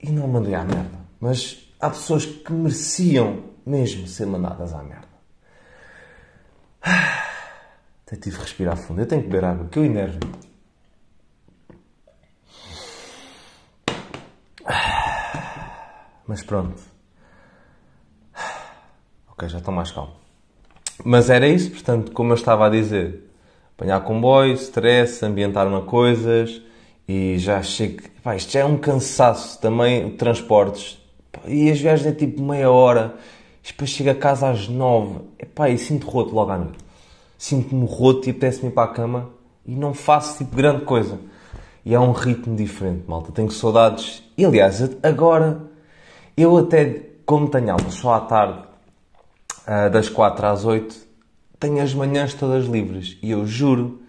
e 0.02 0.12
não 0.12 0.28
mandei 0.28 0.54
à 0.54 0.64
merda. 0.64 1.00
Mas 1.20 1.66
há 1.80 1.90
pessoas 1.90 2.26
que 2.26 2.52
mereciam 2.52 3.44
mesmo 3.66 4.08
ser 4.08 4.26
mandadas 4.26 4.74
à 4.74 4.84
merda. 4.84 5.08
Até 8.06 8.18
tive 8.18 8.36
que 8.36 8.44
respirar 8.44 8.78
fundo. 8.78 9.02
Eu 9.02 9.08
tenho 9.08 9.24
que 9.24 9.30
beber 9.30 9.46
água, 9.46 9.68
que 9.68 9.80
eu 9.80 9.86
enervo. 9.86 10.20
Mas 16.28 16.44
pronto. 16.44 16.82
Ok, 19.32 19.50
já 19.50 19.58
estou 19.58 19.74
mais 19.74 19.92
calmo. 19.92 20.14
Mas 21.04 21.30
era 21.30 21.46
isso, 21.46 21.72
portanto, 21.72 22.12
como 22.14 22.32
eu 22.32 22.36
estava 22.36 22.68
a 22.68 22.70
dizer, 22.70 23.25
apanhar 23.76 24.02
comboio, 24.02 24.54
stress, 24.54 25.24
ambientar-me 25.24 25.76
a 25.76 25.82
coisas 25.82 26.62
e 27.08 27.38
já 27.38 27.62
chego. 27.62 28.04
Pá, 28.24 28.36
isto 28.36 28.54
já 28.54 28.62
é 28.62 28.66
um 28.66 28.78
cansaço 28.78 29.60
também, 29.60 30.12
transportes. 30.12 30.98
Pá, 31.32 31.42
e 31.46 31.70
as 31.70 31.80
viagens 31.80 32.08
é 32.08 32.12
tipo 32.14 32.42
meia 32.42 32.72
hora, 32.72 33.16
e 33.64 33.68
depois 33.68 33.90
chego 33.90 34.10
a 34.10 34.16
casa 34.16 34.50
às 34.50 34.68
nove. 34.68 35.20
Epá, 35.38 35.70
e 35.70 35.78
sinto 35.78 36.08
roto 36.08 36.34
logo 36.34 36.52
à 36.52 36.58
noite. 36.58 36.78
Sinto-me 37.38 37.86
roto 37.86 38.28
e 38.28 38.32
apetece-me 38.32 38.70
ir 38.70 38.72
para 38.72 38.90
a 38.90 38.94
cama 38.94 39.30
e 39.66 39.76
não 39.76 39.94
faço 39.94 40.38
tipo 40.38 40.56
grande 40.56 40.86
coisa. 40.86 41.20
E 41.84 41.94
é 41.94 42.00
um 42.00 42.14
ritmo 42.14 42.56
diferente, 42.56 43.04
malta. 43.08 43.32
Tenho 43.32 43.52
saudades. 43.52 44.24
E 44.38 44.46
aliás, 44.46 44.82
agora 45.04 45.62
eu 46.36 46.58
até, 46.58 47.10
como 47.26 47.48
tenho 47.50 47.72
aulas 47.72 47.94
só 47.94 48.16
à 48.16 48.22
tarde, 48.22 48.60
ah, 49.68 49.90
das 49.90 50.10
quatro 50.10 50.46
às 50.48 50.66
oito, 50.66 50.96
tenho 51.60 51.82
as 51.82 51.94
manhãs 51.94 52.34
todas 52.34 52.66
livres. 52.66 53.18
E 53.22 53.32
eu 53.32 53.46
juro 53.46 54.02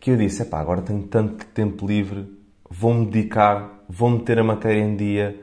que 0.00 0.10
eu 0.10 0.16
disse: 0.16 0.42
epá, 0.42 0.60
agora 0.60 0.82
tenho 0.82 1.02
tanto 1.04 1.44
tempo 1.46 1.86
livre, 1.86 2.26
vou-me 2.68 3.06
dedicar, 3.06 3.84
vou 3.88 4.10
meter 4.10 4.38
a 4.38 4.44
matéria 4.44 4.82
em 4.82 4.96
dia. 4.96 5.40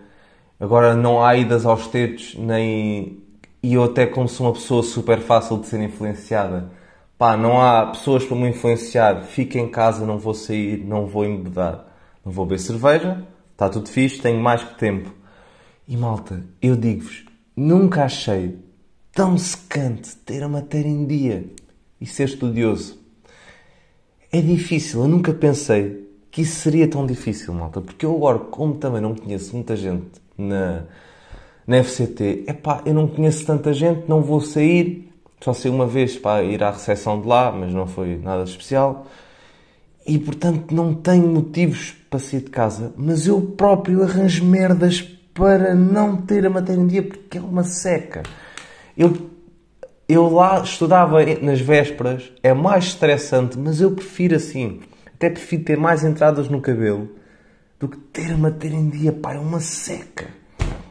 Agora 0.59 0.93
não 0.95 1.23
há 1.23 1.35
idas 1.35 1.65
aos 1.65 1.87
tetos, 1.87 2.35
nem. 2.35 3.19
E 3.63 3.73
eu, 3.75 3.83
até 3.83 4.05
como 4.05 4.27
sou 4.27 4.47
uma 4.47 4.53
pessoa 4.53 4.83
super 4.83 5.19
fácil 5.19 5.59
de 5.59 5.67
ser 5.67 5.81
influenciada, 5.81 6.71
pá, 7.17 7.37
não 7.37 7.61
há 7.61 7.87
pessoas 7.87 8.25
para 8.25 8.37
me 8.37 8.49
influenciar. 8.49 9.23
Fico 9.23 9.57
em 9.57 9.69
casa, 9.69 10.05
não 10.05 10.17
vou 10.17 10.33
sair, 10.33 10.83
não 10.83 11.05
vou 11.05 11.25
embedar, 11.25 11.85
não 12.25 12.31
vou 12.31 12.45
beber 12.45 12.59
cerveja, 12.59 13.23
está 13.51 13.69
tudo 13.69 13.89
fixe, 13.89 14.21
tenho 14.21 14.39
mais 14.39 14.63
que 14.63 14.77
tempo. 14.77 15.11
E 15.87 15.97
malta, 15.97 16.43
eu 16.61 16.75
digo-vos, 16.75 17.25
nunca 17.55 18.05
achei 18.05 18.57
tão 19.13 19.37
secante 19.37 20.15
ter 20.17 20.41
a 20.43 20.47
matéria 20.47 20.89
em 20.89 21.05
dia 21.05 21.45
e 21.99 22.05
ser 22.05 22.25
estudioso. 22.25 22.99
É 24.31 24.39
difícil, 24.41 25.01
eu 25.01 25.07
nunca 25.07 25.33
pensei 25.33 26.09
que 26.31 26.41
isso 26.41 26.61
seria 26.61 26.87
tão 26.87 27.05
difícil, 27.05 27.53
malta, 27.53 27.81
porque 27.81 28.05
eu 28.05 28.15
agora, 28.15 28.39
como 28.39 28.75
também 28.75 29.01
não 29.01 29.13
conheço 29.13 29.53
muita 29.53 29.75
gente 29.75 30.07
na, 30.37 30.83
na 31.67 31.83
FCT, 31.83 32.45
é 32.47 32.53
pá, 32.53 32.81
eu 32.85 32.93
não 32.93 33.07
conheço 33.07 33.45
tanta 33.45 33.73
gente, 33.73 34.07
não 34.07 34.21
vou 34.21 34.39
sair, 34.39 35.11
só 35.41 35.53
saí 35.53 35.69
uma 35.69 35.85
vez 35.85 36.17
para 36.17 36.43
ir 36.43 36.63
à 36.63 36.71
recepção 36.71 37.19
de 37.19 37.27
lá, 37.27 37.51
mas 37.51 37.73
não 37.73 37.85
foi 37.85 38.17
nada 38.17 38.43
especial. 38.43 39.07
E 40.07 40.17
portanto 40.17 40.73
não 40.73 40.93
tenho 40.93 41.27
motivos 41.27 41.93
para 42.09 42.19
sair 42.19 42.41
de 42.41 42.49
casa, 42.49 42.93
mas 42.95 43.27
eu 43.27 43.41
próprio 43.41 44.03
arranjo 44.03 44.45
merdas 44.45 45.01
para 45.33 45.75
não 45.75 46.15
ter 46.15 46.45
a 46.45 46.49
matéria 46.49 46.79
em 46.79 46.87
dia 46.87 47.03
porque 47.03 47.37
é 47.37 47.41
uma 47.41 47.63
seca. 47.63 48.23
Eu, 48.97 49.29
eu 50.07 50.29
lá 50.29 50.61
estudava 50.61 51.23
nas 51.41 51.61
vésperas, 51.61 52.31
é 52.43 52.53
mais 52.53 52.85
estressante, 52.85 53.57
mas 53.57 53.81
eu 53.81 53.91
prefiro 53.91 54.35
assim. 54.35 54.81
Até 55.13 55.29
prefiro 55.29 55.63
ter 55.63 55.77
mais 55.77 56.03
entradas 56.03 56.49
no 56.49 56.61
cabelo 56.61 57.09
do 57.79 57.87
que 57.87 57.97
ter 57.97 58.31
a 58.31 58.37
matéria 58.37 58.75
em 58.75 58.89
dia. 58.89 59.11
Pá, 59.11 59.33
é 59.33 59.39
uma 59.39 59.59
seca. 59.59 60.27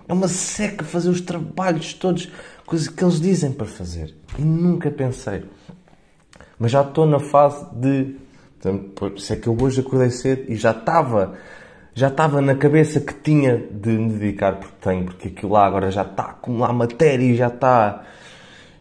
É 0.08 0.12
uma 0.12 0.28
seca 0.28 0.84
fazer 0.84 1.08
os 1.08 1.20
trabalhos 1.20 1.94
todos, 1.94 2.30
coisas 2.66 2.88
que 2.88 3.02
eles 3.02 3.20
dizem 3.20 3.52
para 3.52 3.66
fazer. 3.66 4.14
E 4.38 4.42
nunca 4.42 4.90
pensei. 4.90 5.44
Mas 6.58 6.72
já 6.72 6.82
estou 6.82 7.06
na 7.06 7.20
fase 7.20 7.64
de. 7.74 8.16
Por 8.94 9.12
isso 9.12 9.32
é 9.32 9.36
que 9.36 9.46
eu 9.46 9.56
hoje 9.58 9.80
acordei 9.80 10.10
cedo 10.10 10.50
e 10.50 10.56
já 10.56 10.72
estava 10.72 11.34
já 11.94 12.08
estava 12.08 12.40
na 12.40 12.54
cabeça 12.54 13.00
que 13.00 13.14
tinha 13.14 13.56
de 13.56 13.90
me 13.90 14.12
dedicar 14.12 14.56
porque 14.56 14.76
tenho, 14.80 15.04
porque 15.04 15.28
aquilo 15.28 15.52
lá 15.52 15.66
agora 15.66 15.90
já 15.90 16.02
está 16.02 16.22
a 16.24 16.30
acumular 16.30 16.72
matéria 16.72 17.24
e 17.24 17.36
já 17.36 17.48
está, 17.48 18.04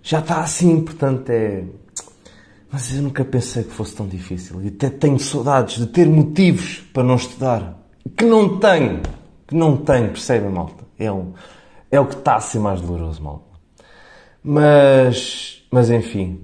já 0.02 0.19
está 0.19 0.41
assim, 0.41 0.82
portanto 0.82 1.30
é. 1.30 1.63
Mas 2.72 2.95
eu 2.95 3.02
nunca 3.02 3.26
pensei 3.26 3.63
que 3.63 3.72
fosse 3.72 3.95
tão 3.95 4.08
difícil 4.08 4.62
e 4.62 4.67
até 4.67 4.89
tenho 4.89 5.19
saudades 5.19 5.78
de 5.78 5.88
ter 5.88 6.08
motivos 6.08 6.84
para 6.93 7.04
não 7.04 7.15
estudar. 7.15 7.80
Que 8.15 8.26
não 8.26 8.60
tenho, 8.60 9.02
que 9.48 9.56
não 9.56 9.78
tenho, 9.78 10.10
percebem, 10.10 10.52
malta? 10.52 10.84
É, 10.98 11.12
um, 11.12 11.34
é 11.89 12.00
o 12.00 12.06
que 12.06 12.15
está 12.15 12.36
a 12.36 12.39
ser 12.39 12.60
mais 12.60 12.80
doloroso, 12.80 13.24
malta. 13.24 13.50
Mas, 14.43 15.63
mas 15.72 15.89
enfim, 15.89 16.41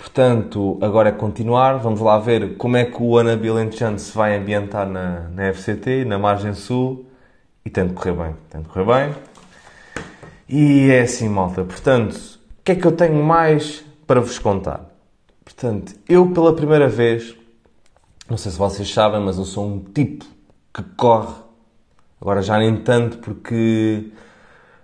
Portanto, 0.00 0.78
agora 0.80 1.10
é 1.10 1.12
continuar. 1.12 1.76
Vamos 1.76 2.00
lá 2.00 2.18
ver 2.18 2.56
como 2.56 2.74
é 2.74 2.86
que 2.86 3.02
o 3.02 3.18
Anabil 3.18 3.70
Chan 3.70 3.98
se 3.98 4.16
vai 4.16 4.34
ambientar 4.34 4.88
na, 4.88 5.28
na 5.28 5.52
FCT, 5.52 6.06
na 6.06 6.18
margem 6.18 6.54
sul. 6.54 7.04
E 7.64 7.68
tem 7.68 7.86
de 7.86 7.92
correr 7.92 8.12
bem. 8.12 8.34
Tem 8.48 8.62
de 8.62 8.68
correr 8.68 8.86
bem. 8.86 9.14
E 10.48 10.90
é 10.90 11.02
assim, 11.02 11.28
malta. 11.28 11.64
Portanto, 11.64 12.14
o 12.14 12.64
que 12.64 12.72
é 12.72 12.74
que 12.76 12.86
eu 12.86 12.92
tenho 12.92 13.22
mais 13.22 13.84
para 14.06 14.22
vos 14.22 14.38
contar? 14.38 14.86
Portanto, 15.44 15.94
eu 16.08 16.30
pela 16.30 16.56
primeira 16.56 16.88
vez, 16.88 17.36
não 18.28 18.38
sei 18.38 18.50
se 18.50 18.58
vocês 18.58 18.90
sabem, 18.90 19.20
mas 19.20 19.36
eu 19.36 19.44
sou 19.44 19.66
um 19.66 19.80
tipo 19.84 20.24
que 20.72 20.82
corre. 20.96 21.34
Agora 22.18 22.40
já 22.40 22.58
nem 22.58 22.74
tanto, 22.78 23.18
porque. 23.18 24.10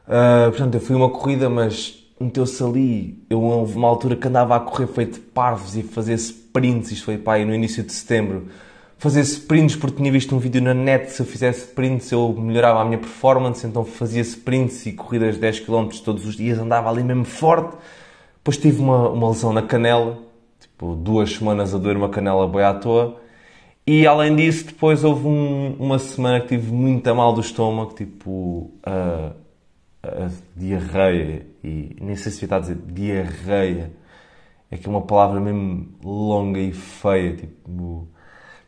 Uh, 0.07 0.51
portanto, 0.51 0.75
eu 0.75 0.81
fui 0.81 0.95
uma 0.95 1.09
corrida, 1.09 1.49
mas 1.49 2.06
meteu-se 2.19 2.63
ali. 2.63 3.25
Eu 3.29 3.43
houve 3.43 3.77
uma 3.77 3.89
altura 3.89 4.17
que 4.17 4.27
andava 4.27 4.57
a 4.57 4.61
correr 4.61 4.87
feito 4.87 5.21
parvos 5.21 5.77
e 5.77 5.83
fazer 5.83 6.15
sprints. 6.15 6.91
Isto 6.91 7.05
foi 7.05 7.19
pá, 7.19 7.39
no 7.39 7.55
início 7.55 7.83
de 7.83 7.93
setembro. 7.93 8.47
Fazer 8.99 9.21
sprints 9.21 9.77
porque 9.77 9.97
tinha 9.97 10.11
visto 10.11 10.35
um 10.35 10.39
vídeo 10.39 10.63
na 10.63 10.73
net. 10.73 11.13
Se 11.13 11.21
eu 11.21 11.27
fizesse 11.27 11.67
sprints, 11.67 12.11
eu 12.11 12.33
melhorava 12.33 12.81
a 12.81 12.85
minha 12.85 12.99
performance. 12.99 13.67
Então 13.67 13.85
fazia 13.85 14.23
sprints 14.23 14.87
e 14.87 14.93
corridas 14.93 15.35
de 15.35 15.41
10 15.41 15.61
km 15.61 15.89
todos 16.05 16.27
os 16.27 16.37
dias. 16.37 16.59
Andava 16.59 16.89
ali 16.89 17.03
mesmo 17.03 17.25
forte. 17.25 17.77
Depois 18.39 18.57
tive 18.57 18.81
uma, 18.81 19.11
uma 19.11 19.29
lesão 19.29 19.53
na 19.53 19.63
canela. 19.63 20.19
Tipo, 20.61 20.95
duas 20.95 21.33
semanas 21.33 21.75
a 21.75 21.79
doer 21.79 21.97
uma 21.97 22.09
canela 22.09 22.47
boi 22.47 22.65
à 22.65 22.73
toa. 22.73 23.21
E 23.87 24.07
além 24.07 24.35
disso, 24.35 24.67
depois 24.67 25.05
houve 25.05 25.29
um, 25.29 25.77
uma 25.79 25.99
semana 25.99 26.41
que 26.41 26.49
tive 26.49 26.73
muito 26.73 27.15
mal 27.15 27.33
do 27.33 27.41
estômago. 27.41 27.93
Tipo, 27.95 28.71
uh, 28.87 29.33
a 30.09 30.31
diarreia, 30.57 31.47
e 31.63 31.97
nem 32.01 32.17
sei 32.17 32.33
se 32.33 32.53
a 32.53 32.59
dizer 32.59 32.77
diarreia, 32.87 33.93
é 34.71 34.77
que 34.77 34.87
é 34.87 34.91
uma 34.91 35.03
palavra 35.03 35.41
mesmo 35.41 35.89
longa 36.05 36.59
e 36.61 36.73
feia, 36.73 37.35
tipo, 37.37 38.09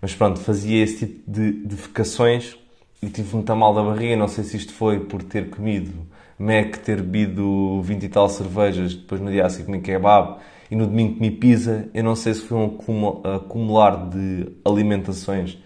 mas 0.00 0.14
pronto, 0.14 0.38
fazia 0.40 0.82
esse 0.82 1.06
tipo 1.06 1.30
de 1.30 1.52
defecações 1.52 2.56
e 3.02 3.08
tive 3.08 3.34
muito 3.34 3.54
mal 3.56 3.74
da 3.74 3.82
barriga, 3.82 4.16
não 4.16 4.28
sei 4.28 4.44
se 4.44 4.56
isto 4.56 4.72
foi 4.72 5.00
por 5.00 5.22
ter 5.22 5.50
comido 5.50 6.06
Mac, 6.38 6.76
ter 6.78 7.02
bebido 7.02 7.82
20 7.82 8.04
e 8.04 8.08
tal 8.08 8.28
cervejas, 8.28 8.94
depois 8.94 9.20
no 9.20 9.30
dia 9.30 9.44
a 9.44 9.50
seguir 9.50 9.66
comi 9.66 9.80
kebab 9.80 10.38
e 10.70 10.76
no 10.76 10.86
domingo 10.86 11.16
comi 11.16 11.30
pizza, 11.32 11.88
eu 11.92 12.04
não 12.04 12.14
sei 12.14 12.34
se 12.34 12.42
foi 12.42 12.58
um 12.58 13.22
acumular 13.34 14.08
de 14.08 14.48
alimentações 14.64 15.58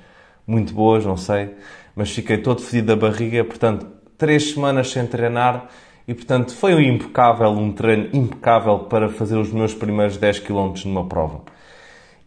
muito 0.47 0.73
boas, 0.73 1.05
não 1.05 1.17
sei, 1.17 1.55
mas 1.95 2.11
fiquei 2.11 2.39
todo 2.39 2.63
fedido 2.63 2.89
da 2.89 2.97
barriga, 2.97 3.45
portanto 3.45 3.87
três 4.23 4.53
semanas 4.53 4.93
sem 4.93 5.05
treinar 5.05 5.67
e, 6.07 6.15
portanto, 6.15 6.55
foi 6.55 6.77
um 6.77 6.81
impecável, 6.81 7.51
um 7.51 7.73
treino 7.73 8.09
impecável 8.13 8.79
para 8.79 9.09
fazer 9.09 9.37
os 9.37 9.51
meus 9.51 9.75
primeiros 9.75 10.17
10 10.17 10.39
km 10.39 10.75
numa 10.85 11.09
prova. 11.09 11.41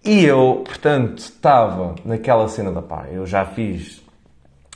E 0.03 0.25
eu, 0.25 0.61
portanto, 0.65 1.19
estava 1.19 1.95
naquela 2.03 2.49
cena 2.49 2.69
da 2.69 2.81
pá, 2.81 3.07
eu 3.09 3.25
já 3.25 3.45
fiz, 3.45 4.03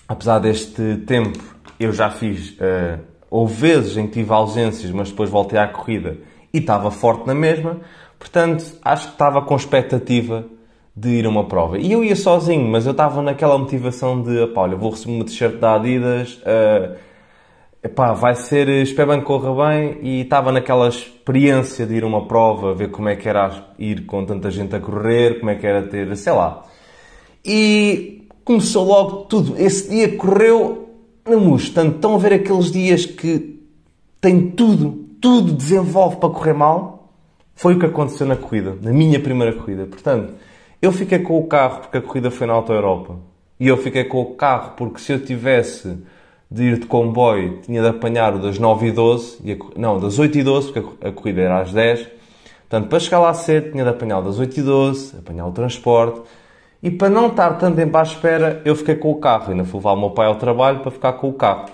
apesar 0.07 0.39
deste 0.39 0.95
tempo, 1.05 1.43
eu 1.77 1.91
já 1.91 2.09
fiz, 2.09 2.51
uh, 2.51 2.97
houve 3.29 3.53
vezes 3.53 3.97
em 3.97 4.07
que 4.07 4.13
tive 4.13 4.31
ausências, 4.31 4.89
mas 4.89 5.09
depois 5.09 5.29
voltei 5.29 5.59
à 5.59 5.67
corrida 5.67 6.19
e 6.53 6.59
estava 6.59 6.89
forte 6.89 7.27
na 7.27 7.35
mesma, 7.35 7.81
portanto, 8.17 8.63
acho 8.81 9.07
que 9.07 9.11
estava 9.11 9.41
com 9.41 9.57
expectativa 9.57 10.45
de 10.95 11.09
ir 11.09 11.25
a 11.25 11.29
uma 11.29 11.49
prova. 11.49 11.77
E 11.77 11.91
eu 11.91 12.01
ia 12.01 12.15
sozinho, 12.15 12.65
mas 12.69 12.85
eu 12.85 12.93
estava 12.93 13.21
naquela 13.21 13.57
motivação 13.57 14.23
de, 14.23 14.47
pá, 14.47 14.61
olha, 14.61 14.77
vou 14.77 14.91
receber 14.91 15.15
uma 15.15 15.25
t-shirt 15.25 15.57
da 15.57 15.75
Adidas, 15.75 16.41
uh, 16.43 17.08
epá, 17.83 18.13
vai 18.13 18.35
ser, 18.35 18.67
espero 18.69 19.11
bem 19.11 19.19
que 19.19 19.25
corra 19.25 19.69
bem 19.69 19.97
e 20.01 20.21
estava 20.21 20.51
naquela 20.51 20.87
experiência 20.87 21.85
de 21.85 21.95
ir 21.95 22.03
a 22.03 22.07
uma 22.07 22.27
prova, 22.27 22.73
ver 22.73 22.91
como 22.91 23.09
é 23.09 23.15
que 23.15 23.27
era 23.27 23.73
ir 23.77 24.05
com 24.05 24.25
tanta 24.25 24.51
gente 24.51 24.75
a 24.75 24.79
correr, 24.79 25.39
como 25.39 25.49
é 25.49 25.55
que 25.55 25.65
era 25.65 25.83
ter, 25.83 26.15
sei 26.17 26.33
lá. 26.33 26.63
E 27.43 28.27
começou 28.43 28.85
logo 28.85 29.17
tudo. 29.25 29.55
Esse 29.57 29.89
dia 29.89 30.17
correu 30.17 30.89
na 31.25 31.37
mus. 31.37 31.69
Portanto, 31.69 31.95
estão 31.95 32.15
a 32.15 32.17
ver 32.17 32.33
aqueles 32.33 32.71
dias 32.71 33.05
que 33.05 33.59
tem 34.19 34.51
tudo, 34.51 35.05
tudo 35.21 35.53
desenvolve 35.53 36.17
para 36.17 36.29
correr 36.29 36.53
mal. 36.53 37.13
Foi 37.55 37.75
o 37.75 37.79
que 37.79 37.85
aconteceu 37.85 38.25
na 38.25 38.35
corrida, 38.35 38.77
na 38.81 38.91
minha 38.91 39.19
primeira 39.19 39.53
corrida. 39.53 39.85
Portanto, 39.85 40.33
eu 40.81 40.91
fiquei 40.91 41.19
com 41.19 41.37
o 41.37 41.47
carro 41.47 41.81
porque 41.81 41.97
a 41.97 42.01
corrida 42.01 42.31
foi 42.31 42.47
na 42.47 42.53
Auto 42.53 42.71
Europa. 42.71 43.17
E 43.59 43.67
eu 43.67 43.77
fiquei 43.77 44.05
com 44.05 44.21
o 44.21 44.35
carro 44.35 44.73
porque 44.77 44.99
se 44.99 45.11
eu 45.11 45.23
tivesse 45.23 45.97
de 46.51 46.63
ir 46.63 46.79
de 46.79 46.87
comboio 46.87 47.59
tinha 47.61 47.81
de 47.81 47.87
apanhar 47.87 48.35
o 48.35 48.39
das 48.39 48.57
9 48.57 48.87
e 48.87 48.91
12, 48.91 49.37
e 49.43 49.51
a, 49.53 49.57
não, 49.75 49.99
das 49.99 50.17
8 50.17 50.39
e 50.39 50.43
12, 50.43 50.71
porque 50.71 51.05
a, 51.05 51.09
a, 51.09 51.11
corrida 51.11 51.41
era 51.41 51.61
às 51.61 51.71
10. 51.71 52.07
Portanto, 52.67 52.89
para 52.89 52.99
chegar 52.99 53.19
lá 53.19 53.33
cedo 53.33 53.71
tinha 53.71 53.83
de 53.83 53.89
apanhar 53.89 54.19
o 54.19 54.21
das 54.23 54.39
8 54.39 54.59
e 54.59 54.63
12, 54.63 55.17
apanhar 55.17 55.45
o 55.47 55.51
transporte. 55.51 56.21
E 56.81 56.89
para 56.89 57.09
não 57.09 57.27
estar 57.27 57.57
tanto 57.57 57.75
tempo 57.75 57.97
à 57.97 58.01
espera, 58.01 58.61
eu 58.63 58.75
fiquei 58.75 58.95
com 58.95 59.11
o 59.11 59.19
carro. 59.19 59.51
Ainda 59.51 59.65
fui 59.65 59.79
levar 59.79 59.93
o 59.93 59.99
meu 59.99 60.11
pai 60.11 60.27
ao 60.27 60.35
trabalho 60.35 60.79
para 60.79 60.91
ficar 60.91 61.13
com 61.13 61.29
o 61.29 61.33
carro. 61.33 61.65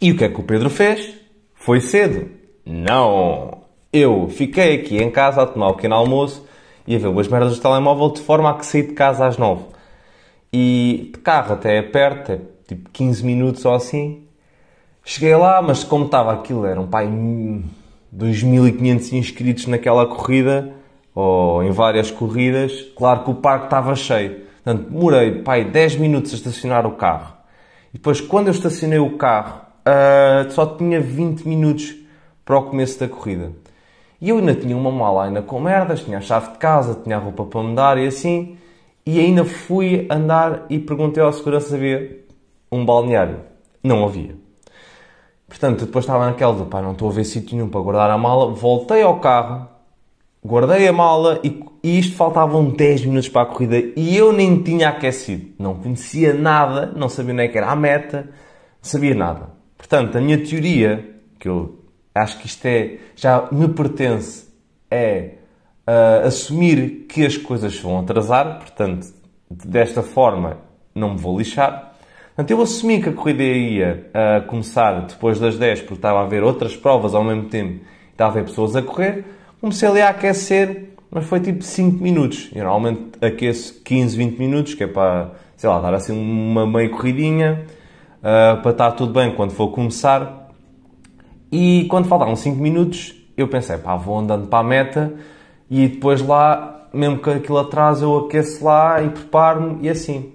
E 0.00 0.12
o 0.12 0.16
que 0.16 0.24
é 0.24 0.28
que 0.28 0.40
o 0.40 0.44
Pedro 0.44 0.68
fez? 0.68 1.14
Foi 1.54 1.80
cedo? 1.80 2.28
Não! 2.66 3.62
Eu 3.92 4.28
fiquei 4.28 4.74
aqui 4.74 5.02
em 5.02 5.10
casa 5.10 5.42
a 5.42 5.46
tomar 5.46 5.68
o 5.68 5.74
pequeno 5.74 5.94
almoço 5.94 6.44
e 6.86 6.94
a 6.94 6.98
ver 6.98 7.08
umas 7.08 7.28
merdas 7.28 7.56
do 7.56 7.62
telemóvel 7.62 8.10
de 8.10 8.20
forma 8.20 8.50
a 8.50 8.54
que 8.54 8.66
saí 8.66 8.82
de 8.82 8.92
casa 8.92 9.26
às 9.26 9.38
9. 9.38 9.64
E 10.52 11.10
de 11.14 11.20
carro 11.20 11.54
até 11.54 11.78
é 11.78 11.82
perto, 11.82 12.40
tipo 12.66 12.88
15 12.90 13.24
minutos 13.24 13.64
ou 13.64 13.74
assim. 13.74 14.24
Cheguei 15.04 15.36
lá, 15.36 15.60
mas 15.60 15.84
como 15.84 16.06
estava 16.06 16.32
aquilo, 16.32 16.64
eram 16.64 16.86
pai 16.86 17.06
2.500 17.06 19.12
inscritos 19.12 19.66
naquela 19.66 20.06
corrida, 20.06 20.72
ou 21.14 21.62
em 21.62 21.70
várias 21.70 22.10
corridas, 22.10 22.72
claro 22.96 23.24
que 23.24 23.30
o 23.30 23.34
parque 23.34 23.66
estava 23.66 23.94
cheio. 23.94 24.44
Portanto, 24.64 24.90
demorei, 24.90 25.42
pai, 25.42 25.64
10 25.64 25.96
minutos 25.96 26.32
a 26.32 26.36
estacionar 26.36 26.86
o 26.86 26.92
carro. 26.92 27.34
E 27.90 27.98
depois, 27.98 28.20
quando 28.20 28.48
eu 28.48 28.52
estacionei 28.52 28.98
o 28.98 29.18
carro, 29.18 29.60
uh, 29.86 30.50
só 30.50 30.64
tinha 30.64 31.00
20 31.00 31.46
minutos 31.46 31.94
para 32.44 32.58
o 32.58 32.62
começo 32.62 32.98
da 32.98 33.06
corrida. 33.06 33.52
E 34.20 34.30
eu 34.30 34.38
ainda 34.38 34.54
tinha 34.54 34.76
uma 34.76 34.90
mala 34.90 35.26
ainda 35.26 35.42
com 35.42 35.60
merdas, 35.60 36.02
tinha 36.02 36.18
a 36.18 36.22
chave 36.22 36.52
de 36.52 36.58
casa, 36.58 36.98
tinha 37.04 37.16
a 37.16 37.20
roupa 37.20 37.44
para 37.44 37.62
mudar 37.62 37.98
e 37.98 38.06
assim. 38.06 38.56
E 39.04 39.20
ainda 39.20 39.44
fui 39.44 40.06
andar 40.10 40.64
e 40.70 40.78
perguntei 40.78 41.22
ao 41.22 41.30
segurança 41.30 41.68
se 41.68 41.74
havia 41.74 42.23
um 42.74 42.84
balneário. 42.84 43.40
Não 43.82 44.04
havia. 44.04 44.36
Portanto, 45.48 45.84
depois 45.84 46.04
estava 46.04 46.26
naquela 46.26 46.54
de 46.54 46.64
pá, 46.64 46.82
não 46.82 46.92
estou 46.92 47.08
a 47.08 47.12
ver 47.12 47.24
sítio 47.24 47.56
nenhum 47.56 47.68
para 47.68 47.80
guardar 47.80 48.10
a 48.10 48.18
mala. 48.18 48.52
Voltei 48.52 49.02
ao 49.02 49.20
carro, 49.20 49.68
guardei 50.44 50.88
a 50.88 50.92
mala 50.92 51.40
e, 51.44 51.62
e 51.82 51.98
isto 51.98 52.16
faltavam 52.16 52.70
10 52.70 53.06
minutos 53.06 53.28
para 53.28 53.42
a 53.42 53.46
corrida 53.46 53.78
e 53.96 54.16
eu 54.16 54.32
nem 54.32 54.62
tinha 54.62 54.88
aquecido. 54.88 55.52
Não 55.58 55.76
conhecia 55.76 56.34
nada, 56.34 56.86
não 56.96 57.08
sabia 57.08 57.34
nem 57.34 57.50
que 57.50 57.56
era 57.56 57.70
a 57.70 57.76
meta, 57.76 58.22
não 58.22 58.30
sabia 58.82 59.14
nada. 59.14 59.50
Portanto, 59.76 60.16
a 60.16 60.20
minha 60.20 60.42
teoria, 60.42 61.18
que 61.38 61.48
eu 61.48 61.78
acho 62.14 62.38
que 62.38 62.46
isto 62.46 62.64
é, 62.66 62.98
já 63.14 63.48
me 63.52 63.68
pertence, 63.68 64.48
é 64.90 65.34
uh, 65.86 66.26
assumir 66.26 67.06
que 67.08 67.24
as 67.24 67.36
coisas 67.36 67.78
vão 67.78 68.00
atrasar. 68.00 68.58
Portanto, 68.58 69.06
desta 69.50 70.02
forma, 70.02 70.58
não 70.94 71.14
me 71.14 71.18
vou 71.18 71.38
lixar. 71.38 71.93
Portanto, 72.34 72.50
eu 72.50 72.62
assumi 72.62 73.00
que 73.00 73.08
a 73.08 73.12
corrida 73.12 73.44
ia 73.44 74.10
uh, 74.10 74.46
começar 74.48 75.02
depois 75.02 75.38
das 75.38 75.56
10, 75.56 75.82
porque 75.82 75.94
estava 75.94 76.18
a 76.18 76.22
haver 76.22 76.42
outras 76.42 76.76
provas 76.76 77.14
ao 77.14 77.22
mesmo 77.22 77.44
tempo, 77.44 77.84
estava 78.10 78.30
a 78.30 78.32
haver 78.32 78.44
pessoas 78.46 78.74
a 78.74 78.82
correr. 78.82 79.24
Comecei 79.60 79.88
ali 79.88 80.02
a 80.02 80.08
aquecer, 80.08 80.94
mas 81.12 81.24
foi 81.26 81.38
tipo 81.38 81.62
5 81.62 82.02
minutos. 82.02 82.50
Eu 82.52 82.64
normalmente 82.64 83.12
aqueço 83.24 83.80
15, 83.84 84.16
20 84.16 84.36
minutos, 84.36 84.74
que 84.74 84.82
é 84.82 84.88
para, 84.88 85.30
sei 85.56 85.70
lá, 85.70 85.80
dar 85.80 85.94
assim 85.94 86.12
uma 86.12 86.66
meia 86.66 86.88
corridinha, 86.88 87.66
uh, 88.18 88.60
para 88.60 88.70
estar 88.72 88.90
tudo 88.92 89.12
bem 89.12 89.32
quando 89.36 89.52
for 89.52 89.68
começar. 89.68 90.50
E 91.52 91.86
quando 91.88 92.08
faltavam 92.08 92.34
5 92.34 92.60
minutos, 92.60 93.14
eu 93.36 93.46
pensei, 93.46 93.78
pá, 93.78 93.94
vou 93.94 94.18
andando 94.18 94.48
para 94.48 94.58
a 94.58 94.64
meta 94.64 95.14
e 95.70 95.86
depois 95.86 96.20
lá, 96.20 96.88
mesmo 96.92 97.18
que 97.18 97.30
aquilo 97.30 97.58
atrás, 97.58 98.02
eu 98.02 98.18
aqueço 98.18 98.64
lá 98.64 99.00
e 99.00 99.08
preparo-me 99.10 99.86
e 99.86 99.88
assim. 99.88 100.33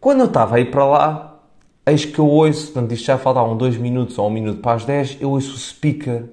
Quando 0.00 0.20
eu 0.20 0.26
estava 0.26 0.56
a 0.56 0.60
ir 0.60 0.70
para 0.70 0.84
lá, 0.84 1.40
eis 1.84 2.04
que 2.04 2.20
eu 2.20 2.26
ouço, 2.26 2.66
portanto, 2.66 2.92
isto 2.92 3.04
já 3.04 3.18
faltavam 3.18 3.56
dois 3.56 3.76
minutos 3.76 4.16
ou 4.16 4.28
um 4.28 4.30
minuto 4.30 4.60
para 4.60 4.74
as 4.74 4.84
10, 4.84 5.18
eu 5.20 5.30
ouço 5.30 5.56
o 5.56 5.58
speaker 5.58 6.26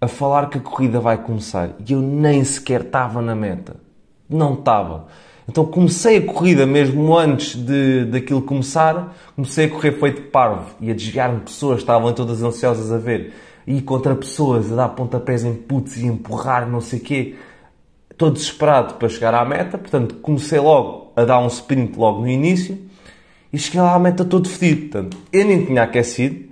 a 0.00 0.08
falar 0.08 0.50
que 0.50 0.58
a 0.58 0.60
corrida 0.60 0.98
vai 0.98 1.16
começar 1.16 1.70
e 1.86 1.92
eu 1.92 2.00
nem 2.00 2.42
sequer 2.42 2.80
estava 2.80 3.22
na 3.22 3.34
meta. 3.36 3.76
Não 4.28 4.54
estava. 4.54 5.06
Então 5.48 5.64
comecei 5.64 6.16
a 6.16 6.26
corrida 6.26 6.66
mesmo 6.66 7.16
antes 7.16 7.54
de, 7.54 8.06
daquilo 8.06 8.42
começar, 8.42 9.14
comecei 9.36 9.66
a 9.66 9.70
correr 9.70 9.92
feito 9.92 10.22
parvo 10.22 10.74
e 10.80 10.90
a 10.90 10.94
desviar-me 10.94 11.40
pessoas, 11.42 11.78
estavam 11.78 12.12
todas 12.12 12.42
ansiosas 12.42 12.90
a 12.90 12.98
ver, 12.98 13.32
e 13.64 13.80
contra 13.80 14.16
pessoas, 14.16 14.72
a 14.72 14.74
dar 14.74 14.88
pontapés 14.88 15.44
em 15.44 15.54
putos 15.54 15.96
e 15.96 16.06
empurrar, 16.06 16.68
não 16.68 16.80
sei 16.80 16.98
o 16.98 17.02
quê. 17.02 17.34
Estou 18.10 18.32
desesperado 18.32 18.94
para 18.94 19.08
chegar 19.08 19.32
à 19.32 19.44
meta, 19.44 19.78
portanto 19.78 20.16
comecei 20.16 20.58
logo 20.58 21.12
a 21.14 21.24
dar 21.24 21.38
um 21.38 21.46
sprint 21.46 21.96
logo 21.96 22.22
no 22.22 22.28
início 22.28 22.85
e 23.52 23.58
cheguei 23.58 23.80
lá 23.80 23.94
à 23.94 23.98
meta 23.98 24.24
todo 24.24 24.48
fedido. 24.48 24.90
Portanto, 24.90 25.16
eu 25.32 25.44
nem 25.44 25.64
tinha 25.64 25.82
aquecido, 25.82 26.46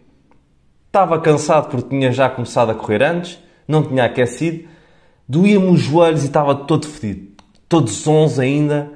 estava 0.87 1.21
cansado 1.21 1.71
porque 1.71 1.89
tinha 1.89 2.13
já 2.13 2.31
começado 2.31 2.71
a 2.71 2.75
correr 2.75 3.03
antes, 3.03 3.39
não 3.67 3.83
tinha 3.83 4.05
aquecido, 4.05 4.69
doía-me 5.29 5.67
os 5.67 5.81
joelhos 5.81 6.23
e 6.23 6.27
estava 6.27 6.55
todo 6.55 6.87
fedido, 6.87 7.29
todos 7.69 7.93
sons 7.93 8.39
ainda, 8.39 8.93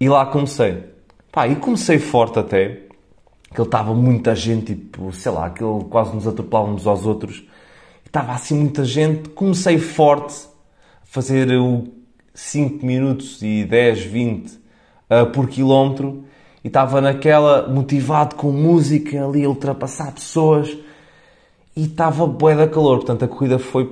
e 0.00 0.08
lá 0.08 0.24
comecei. 0.26 0.84
Pá, 1.30 1.46
e 1.46 1.56
comecei 1.56 1.98
forte 1.98 2.38
até, 2.38 2.82
que 3.52 3.60
ele 3.60 3.68
estava 3.68 3.94
muita 3.94 4.34
gente, 4.34 4.74
tipo, 4.74 5.12
sei 5.12 5.32
lá, 5.32 5.50
que 5.50 5.62
ele 5.62 5.84
quase 5.84 6.14
nos 6.14 6.26
atropelava 6.26 6.70
uns 6.70 6.86
aos 6.86 7.04
outros, 7.04 7.44
estava 8.04 8.32
assim 8.32 8.58
muita 8.58 8.84
gente, 8.84 9.28
comecei 9.30 9.78
forte, 9.78 10.46
a 11.02 11.06
fazer 11.06 11.50
o 11.58 11.88
5 12.34 12.86
minutos 12.86 13.42
e 13.42 13.64
10, 13.64 14.04
20 14.04 14.52
uh, 14.52 15.26
por 15.32 15.48
quilómetro, 15.48 16.24
e 16.68 16.70
estava 16.70 17.00
naquela, 17.00 17.66
motivado 17.66 18.34
com 18.34 18.52
música, 18.52 19.24
ali 19.24 19.42
a 19.42 19.48
ultrapassar 19.48 20.12
pessoas, 20.12 20.76
e 21.74 21.84
estava 21.84 22.26
bué 22.26 22.54
da 22.54 22.68
calor, 22.68 22.98
portanto 22.98 23.24
a 23.24 23.28
corrida 23.28 23.58
foi 23.58 23.90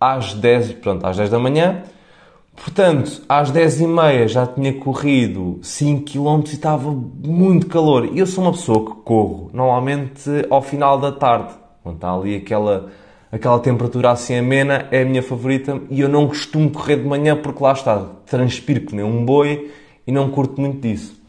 às 0.00 0.32
10, 0.32 0.72
pronto, 0.72 1.06
às 1.06 1.18
10 1.18 1.28
da 1.28 1.38
manhã, 1.38 1.82
portanto 2.56 3.20
às 3.28 3.50
10 3.50 3.82
e 3.82 3.86
meia 3.86 4.26
já 4.26 4.46
tinha 4.46 4.72
corrido 4.72 5.58
5 5.60 6.10
km 6.10 6.40
e 6.46 6.54
estava 6.54 6.90
muito 6.90 7.66
calor. 7.66 8.08
E 8.10 8.20
eu 8.20 8.26
sou 8.26 8.42
uma 8.42 8.52
pessoa 8.52 8.86
que 8.86 9.02
corro, 9.02 9.50
normalmente 9.52 10.30
ao 10.48 10.62
final 10.62 10.98
da 10.98 11.12
tarde, 11.12 11.52
quando 11.82 11.96
está 11.96 12.10
ali 12.10 12.36
aquela, 12.36 12.90
aquela 13.30 13.58
temperatura 13.58 14.12
assim 14.12 14.34
amena, 14.36 14.88
é 14.90 15.02
a 15.02 15.04
minha 15.04 15.22
favorita. 15.22 15.78
E 15.90 16.00
eu 16.00 16.08
não 16.08 16.26
costumo 16.26 16.70
correr 16.70 16.96
de 16.96 17.06
manhã 17.06 17.36
porque 17.36 17.62
lá 17.62 17.72
está, 17.72 17.98
transpiro 18.24 18.80
que 18.80 18.96
nem 18.96 19.04
um 19.04 19.26
boi 19.26 19.70
e 20.06 20.10
não 20.10 20.30
curto 20.30 20.58
muito 20.58 20.80
disso. 20.80 21.23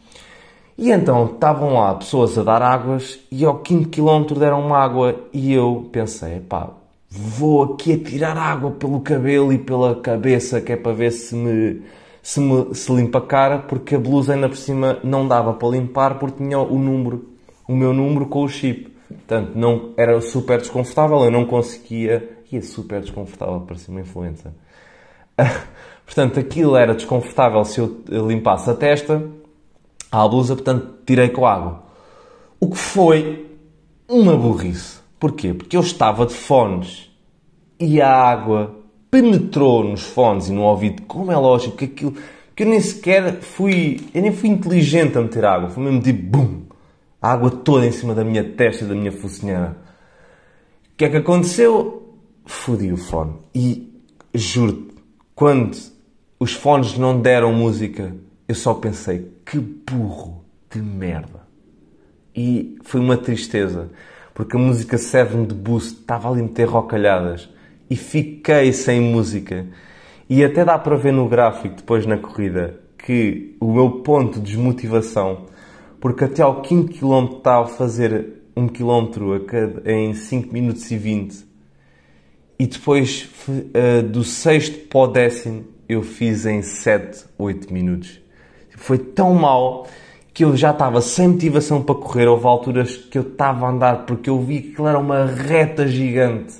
E 0.77 0.91
então 0.91 1.25
estavam 1.25 1.75
lá 1.75 1.95
pessoas 1.95 2.37
a 2.37 2.43
dar 2.43 2.61
águas 2.61 3.19
e 3.31 3.45
ao 3.45 3.59
quinto 3.59 3.87
quilómetro 3.87 4.37
deram 4.37 4.59
uma 4.59 4.77
água 4.77 5.15
e 5.31 5.53
eu 5.53 5.87
pensei, 5.91 6.41
pá, 6.41 6.69
vou 7.09 7.63
aqui 7.63 7.93
a 7.93 7.97
tirar 7.97 8.37
água 8.37 8.71
pelo 8.71 8.99
cabelo 8.99 9.53
e 9.53 9.57
pela 9.57 9.95
cabeça 9.95 10.59
que 10.59 10.73
é 10.73 10.75
para 10.75 10.91
ver 10.91 11.11
se 11.11 11.33
me, 11.33 11.81
se 12.21 12.41
me 12.41 12.75
se 12.75 12.91
limpa 12.91 13.19
a 13.19 13.21
cara 13.21 13.59
porque 13.59 13.95
a 13.95 13.99
blusa 13.99 14.33
ainda 14.33 14.49
por 14.49 14.57
cima 14.57 14.99
não 15.01 15.25
dava 15.25 15.53
para 15.53 15.69
limpar 15.69 16.19
porque 16.19 16.43
tinha 16.43 16.59
o 16.59 16.77
número, 16.77 17.25
o 17.65 17.73
meu 17.73 17.93
número 17.93 18.25
com 18.25 18.43
o 18.43 18.49
chip. 18.49 18.93
Portanto, 19.07 19.51
não, 19.55 19.93
era 19.95 20.19
super 20.19 20.57
desconfortável, 20.57 21.23
eu 21.23 21.31
não 21.31 21.45
conseguia. 21.45 22.31
Ia 22.51 22.61
super 22.61 23.01
desconfortável, 23.01 23.61
parecia 23.61 23.91
uma 23.91 24.01
influenza. 24.01 24.53
Portanto, 26.05 26.39
aquilo 26.39 26.75
era 26.75 26.93
desconfortável 26.93 27.63
se 27.63 27.79
eu 27.79 27.97
limpasse 28.27 28.69
a 28.69 28.73
testa 28.73 29.23
à 30.23 30.27
blusa, 30.27 30.55
portanto 30.55 30.95
tirei 31.05 31.29
com 31.29 31.45
água. 31.45 31.83
O 32.59 32.69
que 32.69 32.77
foi 32.77 33.45
uma 34.07 34.35
burrice. 34.35 34.99
Porquê? 35.19 35.53
Porque 35.53 35.75
eu 35.75 35.81
estava 35.81 36.25
de 36.25 36.33
fones 36.33 37.11
e 37.79 38.01
a 38.01 38.11
água 38.11 38.75
penetrou 39.09 39.83
nos 39.83 40.03
fones 40.03 40.49
e 40.49 40.53
no 40.53 40.61
ouvido, 40.61 41.03
como 41.03 41.31
é 41.31 41.37
lógico 41.37 41.77
que 41.77 41.85
aquilo. 41.85 42.13
que 42.55 42.63
eu 42.63 42.67
nem 42.67 42.79
sequer 42.79 43.41
fui. 43.41 43.99
eu 44.13 44.21
nem 44.21 44.31
fui 44.31 44.49
inteligente 44.49 45.17
a 45.17 45.21
meter 45.21 45.45
água. 45.45 45.69
Foi 45.69 45.83
mesmo 45.83 46.01
tipo 46.01 46.37
BUM! 46.37 46.65
A 47.21 47.31
água 47.31 47.49
toda 47.49 47.85
em 47.85 47.91
cima 47.91 48.13
da 48.13 48.23
minha 48.23 48.43
testa, 48.43 48.85
da 48.85 48.93
minha 48.93 49.11
focinheira. 49.11 49.77
O 50.93 50.97
que 50.97 51.05
é 51.05 51.09
que 51.09 51.17
aconteceu? 51.17 52.13
Fodi 52.45 52.91
o 52.91 52.97
fone. 52.97 53.33
E 53.53 54.01
juro-te, 54.33 54.95
quando 55.33 55.75
os 56.39 56.53
fones 56.53 56.97
não 56.97 57.19
deram 57.19 57.51
música, 57.51 58.15
eu 58.47 58.55
só 58.55 58.73
pensei, 58.75 59.34
que 59.45 59.59
burro 59.59 60.43
de 60.69 60.81
merda. 60.81 61.45
E 62.35 62.77
foi 62.83 62.99
uma 62.99 63.15
tristeza, 63.15 63.91
porque 64.33 64.57
a 64.57 64.59
música 64.59 64.97
serve-me 64.97 65.45
de 65.45 65.53
boost, 65.53 65.99
estava 66.01 66.29
ali 66.29 66.41
a 66.41 66.43
meter 66.43 66.67
rocalhadas 66.67 67.49
e 67.89 67.95
fiquei 67.95 68.73
sem 68.73 68.99
música. 68.99 69.65
E 70.29 70.43
até 70.43 70.65
dá 70.65 70.77
para 70.77 70.97
ver 70.97 71.13
no 71.13 71.29
gráfico, 71.29 71.75
depois 71.75 72.05
na 72.05 72.17
corrida, 72.17 72.79
que 72.97 73.55
o 73.59 73.71
meu 73.71 74.01
ponto 74.01 74.39
de 74.39 74.47
desmotivação, 74.47 75.45
porque 76.01 76.23
até 76.23 76.41
ao 76.41 76.61
quinto 76.61 76.91
quilómetro 76.91 77.37
estava 77.37 77.65
a 77.65 77.69
fazer 77.69 78.41
um 78.57 78.67
quilómetro 78.67 79.45
em 79.85 80.13
5 80.13 80.51
minutos 80.51 80.89
e 80.89 80.97
20, 80.97 81.45
e 82.57 82.65
depois 82.65 83.29
uh, 83.47 84.01
do 84.01 84.23
sexto 84.23 84.87
para 84.87 84.99
o 84.99 85.07
décimo 85.07 85.65
eu 85.87 86.01
fiz 86.01 86.45
em 86.45 86.61
7, 86.61 87.25
8 87.37 87.71
minutos. 87.71 88.24
Foi 88.77 88.97
tão 88.97 89.33
mal 89.33 89.87
que 90.33 90.43
eu 90.43 90.55
já 90.55 90.71
estava 90.71 90.99
sem 91.01 91.29
motivação 91.29 91.81
para 91.81 91.95
correr. 91.95 92.27
Houve 92.27 92.45
alturas 92.45 92.97
que 92.97 93.17
eu 93.17 93.21
estava 93.21 93.65
a 93.65 93.69
andar 93.69 94.05
porque 94.05 94.29
eu 94.29 94.39
vi 94.39 94.61
que 94.61 94.71
aquilo 94.73 94.87
era 94.87 94.99
uma 94.99 95.25
reta 95.25 95.87
gigante 95.87 96.53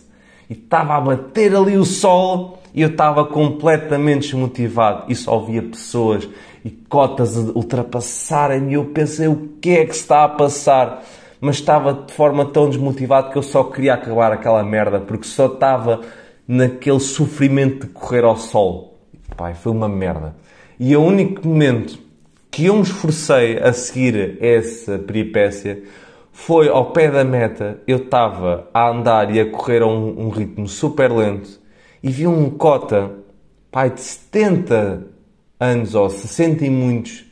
e 0.50 0.54
estava 0.54 0.96
a 0.96 1.02
bater 1.02 1.56
ali 1.56 1.78
o 1.78 1.84
sol 1.84 2.60
e 2.74 2.82
eu 2.82 2.90
estava 2.90 3.26
completamente 3.26 4.32
desmotivado. 4.32 5.04
E 5.10 5.16
só 5.16 5.40
via 5.40 5.62
pessoas 5.62 6.28
e 6.64 6.70
cotas 6.70 7.36
ultrapassarem 7.36 8.72
e 8.72 8.74
eu 8.76 8.86
pensei 8.86 9.28
o 9.28 9.50
que 9.62 9.72
é 9.72 9.86
que 9.86 9.94
se 9.94 10.02
está 10.02 10.24
a 10.24 10.30
passar? 10.30 11.04
Mas 11.42 11.58
estava 11.58 11.94
de 11.94 12.14
forma 12.14 12.46
tão 12.46 12.70
desmotivado 12.70 13.30
que 13.30 13.38
eu 13.38 13.44
só 13.44 13.64
queria 13.66 13.96
acabar 13.96 14.32
aquela 14.32 14.64
merda 14.64 15.00
porque 15.00 15.28
só 15.28 15.48
estava 15.48 16.02
naquele 16.48 17.00
sofrimento 17.00 17.88
de 17.88 17.94
correr 17.94 18.24
ao 18.24 18.38
sol. 18.38 18.98
Pai, 19.36 19.54
foi 19.54 19.72
uma 19.72 19.90
merda. 19.90 20.34
E 20.80 20.96
o 20.96 21.04
único 21.04 21.48
momento 21.48 22.05
que 22.56 22.68
eu 22.68 22.76
me 22.78 22.84
esforcei 22.84 23.60
a 23.60 23.74
seguir 23.74 24.42
essa 24.42 24.98
peripécia 24.98 25.84
foi 26.32 26.70
ao 26.70 26.94
pé 26.94 27.12
da 27.12 27.22
meta. 27.22 27.82
Eu 27.86 27.98
estava 27.98 28.70
a 28.74 28.90
andar 28.92 29.30
e 29.36 29.42
a 29.42 29.52
correr 29.52 29.82
a 29.82 29.86
um, 29.86 30.28
um 30.28 30.30
ritmo 30.30 30.66
super 30.66 31.12
lento 31.12 31.60
e 32.02 32.10
vi 32.10 32.26
um 32.26 32.50
cota, 32.50 33.12
pai 33.70 33.90
de 33.90 34.00
70 34.00 35.06
anos 35.60 35.96
ou 35.96 36.10
60 36.10 36.66
e 36.66 36.70
muitos, 36.70 37.26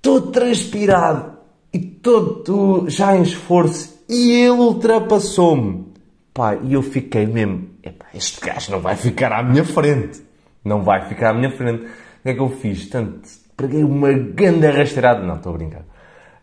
todo 0.00 0.30
transpirado 0.30 1.38
e 1.72 1.80
todo 1.80 2.84
já 2.88 3.16
em 3.16 3.22
esforço 3.22 4.04
e 4.08 4.30
ele 4.30 4.50
ultrapassou-me. 4.50 5.84
Pai, 6.32 6.60
e 6.62 6.74
eu 6.74 6.82
fiquei 6.82 7.26
mesmo, 7.26 7.70
este 8.14 8.40
gajo 8.40 8.70
não 8.70 8.78
vai 8.78 8.94
ficar 8.94 9.32
à 9.32 9.42
minha 9.42 9.64
frente. 9.64 10.22
Não 10.64 10.84
vai 10.84 11.08
ficar 11.08 11.30
à 11.30 11.34
minha 11.34 11.50
frente. 11.50 11.82
O 11.82 12.22
que 12.22 12.28
é 12.28 12.34
que 12.34 12.40
eu 12.40 12.50
fiz? 12.50 12.86
Tanto 12.88 13.41
preguei 13.62 13.84
uma 13.84 14.12
grande 14.12 14.66
rasteirada. 14.66 15.22
Não, 15.22 15.36
estou 15.36 15.54
a 15.54 15.56
brincar. 15.56 15.84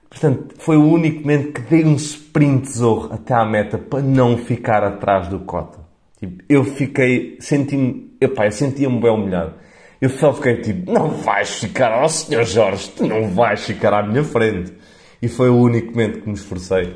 Portanto, 0.10 0.56
foi 0.58 0.78
o 0.78 0.90
único 0.90 1.22
momento 1.22 1.54
que 1.54 1.62
dei 1.62 1.84
um 1.84 1.96
sprint 1.96 2.72
zorro 2.72 3.14
até 3.14 3.34
à 3.34 3.46
meta 3.46 3.78
para 3.78 4.02
não 4.02 4.38
ficar 4.38 4.84
atrás 4.84 5.28
do 5.28 5.40
Cota. 5.40 5.80
Tipo, 6.18 6.44
eu 6.50 6.64
fiquei, 6.64 7.38
senti-me, 7.40 8.16
epá, 8.20 8.46
eu 8.46 8.52
sentia-me 8.52 9.00
bem 9.00 9.12
humilhado. 9.12 9.54
Eu 10.02 10.10
só 10.10 10.34
fiquei 10.34 10.62
tipo, 10.62 10.92
não 10.92 11.10
vais 11.10 11.60
ficar, 11.60 11.92
ó 12.02 12.08
Sr. 12.08 12.46
Jorge, 12.46 12.90
tu 12.96 13.06
não 13.06 13.30
vais 13.30 13.66
ficar 13.66 13.94
à 13.94 14.02
minha 14.02 14.24
frente. 14.24 14.74
E 15.22 15.28
foi 15.28 15.50
o 15.50 15.58
único 15.58 15.92
momento 15.92 16.22
que 16.22 16.28
me 16.28 16.36
esforcei. 16.36 16.96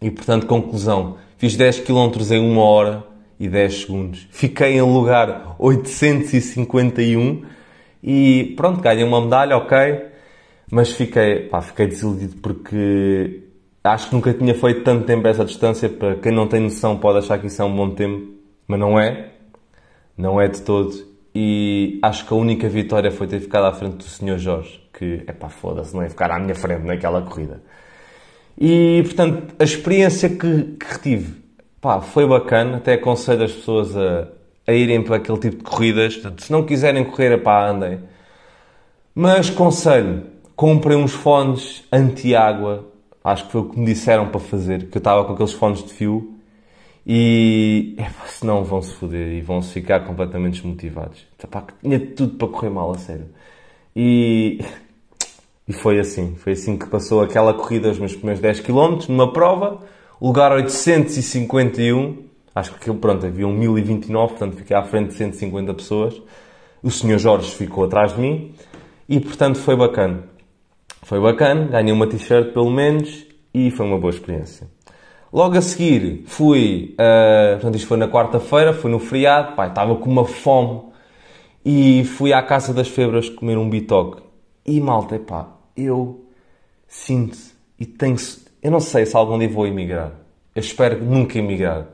E 0.00 0.10
portanto, 0.10 0.46
conclusão, 0.46 1.16
fiz 1.38 1.56
10 1.56 1.80
km 1.80 2.10
em 2.30 2.40
1 2.40 2.58
hora 2.58 3.04
e 3.38 3.48
10 3.48 3.80
segundos. 3.80 4.28
Fiquei 4.30 4.76
em 4.76 4.82
lugar 4.82 5.56
851 5.58 7.42
e 8.02 8.54
pronto, 8.56 8.80
ganhei 8.80 9.04
uma 9.04 9.20
medalha, 9.20 9.56
ok. 9.56 10.06
Mas 10.70 10.92
fiquei, 10.92 11.48
pá, 11.48 11.60
fiquei 11.60 11.86
desiludido 11.86 12.36
porque 12.36 13.42
acho 13.82 14.08
que 14.08 14.14
nunca 14.14 14.32
tinha 14.32 14.54
feito 14.54 14.82
tanto 14.82 15.04
tempo 15.04 15.26
essa 15.26 15.44
distância. 15.44 15.88
Para 15.88 16.16
quem 16.16 16.32
não 16.32 16.46
tem 16.46 16.60
noção 16.60 16.96
pode 16.98 17.18
achar 17.18 17.38
que 17.38 17.46
isso 17.48 17.60
é 17.60 17.64
um 17.64 17.74
bom 17.74 17.90
tempo, 17.90 18.32
mas 18.66 18.78
não 18.78 18.98
é. 18.98 19.30
Não 20.16 20.40
é 20.40 20.48
de 20.48 20.62
todo. 20.62 20.92
E 21.34 21.98
acho 22.02 22.26
que 22.26 22.32
a 22.32 22.36
única 22.36 22.68
vitória 22.68 23.10
foi 23.10 23.26
ter 23.26 23.40
ficado 23.40 23.66
à 23.66 23.72
frente 23.72 23.96
do 23.96 24.04
Sr. 24.04 24.38
Jorge, 24.38 24.80
que 24.92 25.22
é 25.26 25.32
pá, 25.32 25.48
foda-se, 25.48 25.94
não 25.94 26.02
é 26.02 26.08
ficar 26.08 26.30
à 26.30 26.38
minha 26.38 26.54
frente 26.54 26.84
naquela 26.84 27.22
corrida. 27.22 27.62
E 28.58 29.02
portanto, 29.04 29.54
a 29.58 29.64
experiência 29.64 30.28
que, 30.28 30.62
que 30.78 30.86
retive 30.86 31.40
pá, 31.80 32.00
foi 32.00 32.26
bacana. 32.26 32.76
Até 32.76 32.94
aconselho 32.94 33.44
as 33.44 33.52
pessoas 33.52 33.96
a, 33.96 34.28
a 34.66 34.72
irem 34.72 35.02
para 35.02 35.16
aquele 35.16 35.38
tipo 35.38 35.56
de 35.56 35.64
corridas. 35.64 36.14
Portanto, 36.14 36.42
se 36.42 36.52
não 36.52 36.64
quiserem 36.64 37.04
correr, 37.04 37.38
pá, 37.38 37.68
andem. 37.68 38.00
Mas 39.14 39.50
conselho, 39.50 40.24
comprem 40.54 40.96
uns 40.96 41.12
fones 41.12 41.84
anti-água. 41.92 42.86
Acho 43.22 43.46
que 43.46 43.52
foi 43.52 43.60
o 43.60 43.64
que 43.64 43.78
me 43.78 43.86
disseram 43.86 44.28
para 44.28 44.40
fazer, 44.40 44.86
que 44.86 44.96
eu 44.96 45.00
estava 45.00 45.24
com 45.24 45.32
aqueles 45.32 45.52
fones 45.52 45.84
de 45.84 45.92
fio. 45.92 46.36
E 47.06 47.94
epá, 47.98 48.26
senão 48.26 48.62
vão-se 48.62 48.92
foder 48.94 49.32
e 49.32 49.40
vão-se 49.40 49.72
ficar 49.72 50.00
completamente 50.00 50.62
desmotivados. 50.62 51.26
Epá, 51.42 51.64
tinha 51.82 51.98
tudo 51.98 52.36
para 52.36 52.48
correr 52.48 52.70
mal, 52.70 52.92
a 52.92 52.98
sério. 52.98 53.26
E, 53.96 54.60
e 55.66 55.72
foi 55.72 55.98
assim. 55.98 56.36
Foi 56.36 56.52
assim 56.52 56.78
que 56.78 56.86
passou 56.86 57.22
aquela 57.22 57.52
corrida, 57.52 57.90
os 57.90 57.98
meus 57.98 58.12
primeiros 58.14 58.40
10 58.40 58.60
km, 58.60 58.98
numa 59.08 59.32
prova, 59.32 59.80
lugar 60.20 60.52
851 60.52 62.29
Acho 62.60 62.74
que 62.74 62.92
pronto, 62.92 63.24
havia 63.24 63.48
um 63.48 63.54
1029, 63.54 64.32
portanto 64.32 64.56
fiquei 64.56 64.76
à 64.76 64.82
frente 64.82 65.08
de 65.08 65.14
150 65.14 65.72
pessoas. 65.72 66.20
O 66.82 66.90
senhor 66.90 67.18
Jorge 67.18 67.50
ficou 67.50 67.84
atrás 67.84 68.14
de 68.14 68.20
mim 68.20 68.54
e, 69.08 69.18
portanto, 69.18 69.58
foi 69.58 69.74
bacana. 69.74 70.24
Foi 71.02 71.18
bacana, 71.18 71.64
ganhei 71.64 71.90
uma 71.90 72.06
t-shirt 72.06 72.52
pelo 72.52 72.70
menos 72.70 73.26
e 73.54 73.70
foi 73.70 73.86
uma 73.86 73.98
boa 73.98 74.12
experiência. 74.12 74.68
Logo 75.32 75.56
a 75.56 75.62
seguir 75.62 76.24
fui, 76.26 76.94
uh, 76.94 77.54
portanto 77.54 77.76
isto 77.76 77.86
foi 77.86 77.96
na 77.96 78.08
quarta-feira, 78.08 78.74
foi 78.74 78.90
no 78.90 78.98
feriado, 78.98 79.56
pá, 79.56 79.66
estava 79.66 79.96
com 79.96 80.10
uma 80.10 80.26
fome 80.26 80.82
e 81.64 82.04
fui 82.04 82.34
à 82.34 82.42
Casa 82.42 82.74
das 82.74 82.88
Febras 82.88 83.30
comer 83.30 83.56
um 83.56 83.70
bitoque. 83.70 84.22
E 84.66 84.78
malta, 84.82 85.18
pá, 85.18 85.48
eu 85.74 86.26
sinto 86.86 87.38
e 87.78 87.86
tenho, 87.86 88.16
eu 88.62 88.70
não 88.70 88.80
sei 88.80 89.06
se 89.06 89.16
algum 89.16 89.38
dia 89.38 89.48
vou 89.48 89.66
emigrar. 89.66 90.12
Eu 90.54 90.60
espero 90.60 91.02
nunca 91.02 91.38
emigrar. 91.38 91.86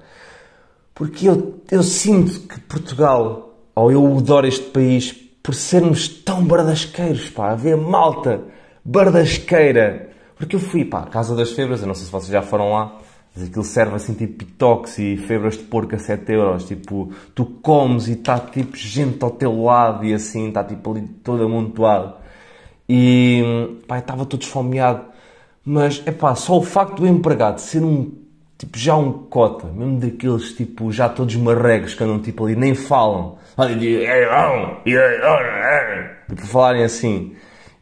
Porque 0.97 1.29
eu, 1.29 1.61
eu 1.71 1.83
sinto 1.83 2.41
que 2.49 2.59
Portugal, 2.61 3.55
ou 3.75 3.93
eu 3.93 4.17
adoro 4.17 4.47
este 4.47 4.71
país 4.71 5.13
por 5.13 5.55
sermos 5.55 6.09
tão 6.09 6.43
bardasqueiros, 6.43 7.29
pá, 7.29 7.55
ver 7.55 7.77
malta 7.77 8.41
bardasqueira. 8.83 10.09
Porque 10.37 10.57
eu 10.57 10.61
fui, 10.61 10.87
pá, 10.87 11.01
à 11.01 11.07
Casa 11.07 11.37
das 11.37 11.53
Febras, 11.53 11.83
eu 11.83 11.87
não 11.87 11.95
sei 11.95 12.07
se 12.07 12.11
vocês 12.11 12.33
já 12.33 12.41
foram 12.41 12.73
lá, 12.73 12.99
mas 13.35 13.45
aquilo 13.47 13.63
serve 13.63 13.95
assim 13.95 14.15
tipo 14.15 14.39
pitox 14.39 14.99
e 14.99 15.19
febras 15.19 15.59
de 15.59 15.65
porco 15.65 15.95
a 15.95 15.99
7 15.99 16.33
euros. 16.33 16.65
Tipo, 16.65 17.13
tu 17.35 17.45
comes 17.45 18.09
e 18.09 18.13
está 18.13 18.39
tipo 18.39 18.75
gente 18.75 19.23
ao 19.23 19.31
teu 19.31 19.65
lado 19.65 20.03
e 20.03 20.15
assim, 20.15 20.49
está 20.49 20.65
tipo 20.65 20.93
ali 20.93 21.03
todo 21.23 21.45
amontoado. 21.45 22.15
E 22.89 23.77
pá, 23.87 23.99
estava 23.99 24.25
todo 24.25 24.41
esfomeado. 24.41 25.05
Mas 25.63 26.03
é 26.07 26.11
pá, 26.11 26.35
só 26.35 26.57
o 26.57 26.63
facto 26.63 27.01
do 27.01 27.07
empregado 27.07 27.59
ser 27.59 27.83
um 27.83 28.26
tipo 28.59 28.79
já 28.79 28.97
um 28.97 29.13
cota, 29.13 29.67
mesmo 29.67 30.01
daqueles 30.01 30.53
tipo 30.55 30.91
já 30.91 31.09
todos 31.09 31.37
marregos 31.37 31.95
que 31.95 32.03
andam 32.03 32.21
tipo 32.21 32.45
ali, 32.45 32.57
nem 32.57 32.75
falam. 32.75 33.39
Tipo, 36.29 36.47
falarem 36.47 36.85
assim. 36.85 37.35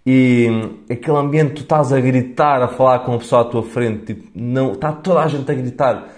E 0.07 0.49
aquele 0.91 1.17
ambiente, 1.17 1.55
tu 1.55 1.63
estás 1.63 1.93
a 1.93 1.99
gritar, 1.99 2.63
a 2.63 2.69
falar 2.69 3.01
com 3.01 3.15
a 3.15 3.19
pessoa 3.19 3.41
à 3.41 3.45
tua 3.45 3.63
frente, 3.63 4.15
tipo, 4.15 4.31
não, 4.35 4.73
está 4.73 4.93
toda 4.93 5.21
a 5.21 5.29
gente 5.29 5.51
a 5.51 5.55
gritar, 5.55 6.09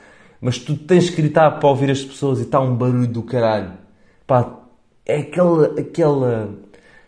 mas 0.41 0.59
tu 0.59 0.77
tens 0.77 1.09
que 1.09 1.23
gritar 1.23 1.53
para 1.53 1.69
ouvir 1.69 1.91
as 1.91 2.03
pessoas 2.03 2.41
e 2.41 2.43
está 2.43 2.59
um 2.61 2.75
barulho 2.75 3.07
do 3.07 3.23
caralho. 3.23 3.75
Pá, 4.27 4.57
é 5.07 5.19
aquela, 5.19 5.79
aquela 5.79 6.49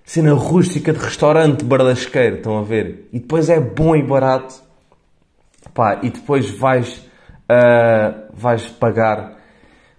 cena 0.05 0.33
rústica 0.35 0.93
de 0.93 1.01
restaurante 1.01 1.65
bardasqueiro, 1.65 2.37
estão 2.37 2.59
a 2.59 2.63
ver? 2.63 3.09
E 3.13 3.19
depois 3.19 3.51
é 3.51 3.59
bom 3.59 3.97
e 3.97 4.03
barato, 4.03 4.63
pá, 5.75 5.99
e 6.01 6.11
depois 6.11 6.49
vais, 6.59 7.08
uh, 7.51 8.29
vais 8.33 8.67
pagar 8.69 9.39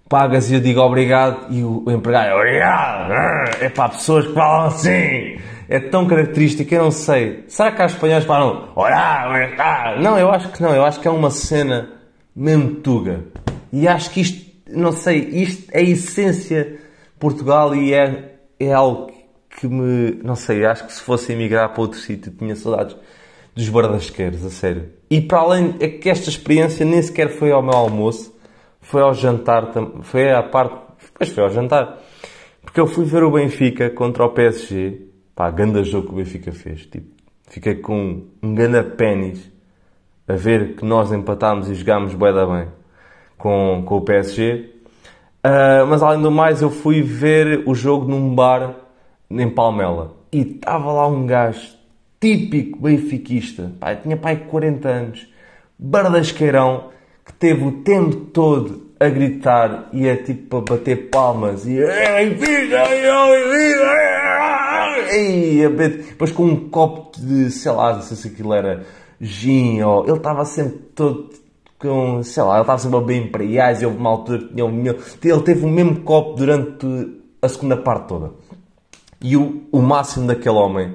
pagas 0.08 0.50
e 0.50 0.54
eu 0.54 0.60
digo 0.60 0.80
obrigado 0.80 1.46
e 1.50 1.62
o 1.62 1.84
empregado 1.88 2.34
obrigado. 2.34 3.12
É 3.60 3.68
para 3.68 3.90
pessoas 3.90 4.26
que 4.26 4.34
falam 4.34 4.66
assim 4.66 5.38
é 5.70 5.78
tão 5.78 6.04
característica, 6.04 6.74
eu 6.74 6.82
não 6.82 6.90
sei. 6.90 7.44
Será 7.46 7.70
que 7.70 7.80
há 7.80 7.86
espanhóis 7.86 8.24
que 8.24 8.28
falam 8.28 8.70
olá, 8.74 9.28
Não, 10.00 10.18
eu 10.18 10.28
acho 10.28 10.48
que 10.48 10.60
não. 10.60 10.74
Eu 10.74 10.84
acho 10.84 10.98
que 10.98 11.06
é 11.06 11.10
uma 11.10 11.30
cena 11.30 11.92
mesmo 12.34 12.74
tuga. 12.76 13.24
E 13.72 13.86
acho 13.86 14.10
que 14.10 14.20
isto, 14.20 14.50
não 14.68 14.90
sei, 14.90 15.18
isto 15.18 15.70
é 15.72 15.78
a 15.78 15.82
essência 15.82 16.64
de 16.64 16.78
Portugal 17.20 17.72
e 17.72 17.94
é, 17.94 18.34
é 18.58 18.72
algo 18.72 19.12
que 19.48 19.68
me, 19.68 20.18
não 20.24 20.34
sei, 20.34 20.64
acho 20.64 20.84
que 20.86 20.92
se 20.92 21.02
fosse 21.02 21.32
emigrar 21.32 21.68
para 21.68 21.82
outro 21.82 22.00
sítio 22.00 22.32
tinha 22.32 22.56
saudades 22.56 22.96
dos 23.54 23.68
bardasqueiros, 23.68 24.44
a 24.44 24.50
sério. 24.50 24.88
E 25.10 25.20
para 25.20 25.40
além, 25.40 25.74
é 25.80 25.88
que 25.88 26.08
esta 26.08 26.28
experiência 26.28 26.84
nem 26.84 27.02
sequer 27.02 27.28
foi 27.30 27.50
ao 27.50 27.62
meu 27.62 27.74
almoço, 27.74 28.34
foi 28.80 29.02
ao 29.02 29.12
jantar, 29.12 29.72
foi 30.02 30.30
à 30.30 30.42
parte, 30.42 30.76
depois 31.02 31.30
foi 31.30 31.44
ao 31.44 31.50
jantar. 31.50 31.98
Porque 32.62 32.80
eu 32.80 32.86
fui 32.86 33.04
ver 33.04 33.22
o 33.22 33.30
Benfica 33.30 33.90
contra 33.90 34.24
o 34.24 34.30
PSG 34.30 35.10
Pá, 35.40 35.50
ganda 35.50 35.82
jogo 35.82 36.08
que 36.08 36.12
o 36.12 36.16
Benfica 36.16 36.52
fez. 36.52 36.84
Tipo, 36.84 37.06
fiquei 37.48 37.76
com 37.76 38.26
um 38.42 38.54
ganda 38.54 38.84
pênis 38.84 39.50
a 40.28 40.34
ver 40.34 40.76
que 40.76 40.84
nós 40.84 41.10
empatámos 41.12 41.70
e 41.70 41.74
jogámos 41.74 42.14
bué 42.14 42.30
da 42.30 42.44
bem 42.44 42.68
com, 43.38 43.82
com 43.86 43.96
o 43.96 44.00
PSG. 44.02 44.52
Uh, 44.52 44.68
ah, 45.42 45.86
mas 45.88 46.02
além 46.02 46.20
do 46.20 46.30
mais, 46.30 46.60
eu 46.60 46.68
fui 46.68 47.00
ver 47.00 47.62
o 47.66 47.74
jogo 47.74 48.06
num 48.06 48.34
bar 48.34 48.74
em 49.30 49.48
Palmela. 49.48 50.14
E 50.30 50.42
estava 50.42 50.92
lá 50.92 51.06
um 51.06 51.24
gajo 51.24 51.74
típico 52.20 52.78
benfiquista. 52.80 53.72
Pá, 53.80 53.94
tinha 53.96 54.16
pai 54.16 54.36
40 54.36 54.88
anos. 54.88 55.28
Bardasqueirão. 55.78 56.90
Que 57.24 57.32
teve 57.32 57.64
o 57.64 57.72
tempo 57.82 58.16
todo 58.16 58.90
a 58.98 59.08
gritar 59.08 59.88
e 59.92 60.08
a 60.08 60.22
tipo 60.22 60.58
a 60.58 60.60
bater 60.60 61.08
palmas 61.08 61.66
e 61.66 61.78
Ei, 65.10 65.66
depois 65.68 66.30
com 66.32 66.44
um 66.44 66.68
copo 66.68 67.18
de, 67.18 67.50
sei 67.50 67.72
lá, 67.72 67.94
não 67.94 68.02
sei 68.02 68.16
se 68.16 68.28
aquilo 68.28 68.52
era 68.52 68.84
gin 69.18 69.82
ou... 69.82 70.04
Ele 70.04 70.16
estava 70.16 70.44
sempre 70.44 70.78
todo 70.94 71.30
com, 71.78 72.22
sei 72.22 72.42
lá, 72.42 72.54
ele 72.54 72.60
estava 72.60 72.78
sempre 72.78 73.00
bem 73.00 73.22
imperiais 73.24 73.80
e 73.80 73.86
houve 73.86 73.96
uma 73.96 74.10
altura 74.10 74.38
que 74.38 74.48
tinha 74.48 74.66
um 74.66 74.84
Ele 74.86 75.42
teve 75.42 75.64
o 75.64 75.68
mesmo 75.68 76.00
copo 76.02 76.36
durante 76.36 76.86
a 77.40 77.48
segunda 77.48 77.78
parte 77.78 78.06
toda. 78.06 78.32
E 79.22 79.34
o, 79.34 79.62
o 79.72 79.80
máximo 79.80 80.26
daquele 80.26 80.56
homem 80.56 80.94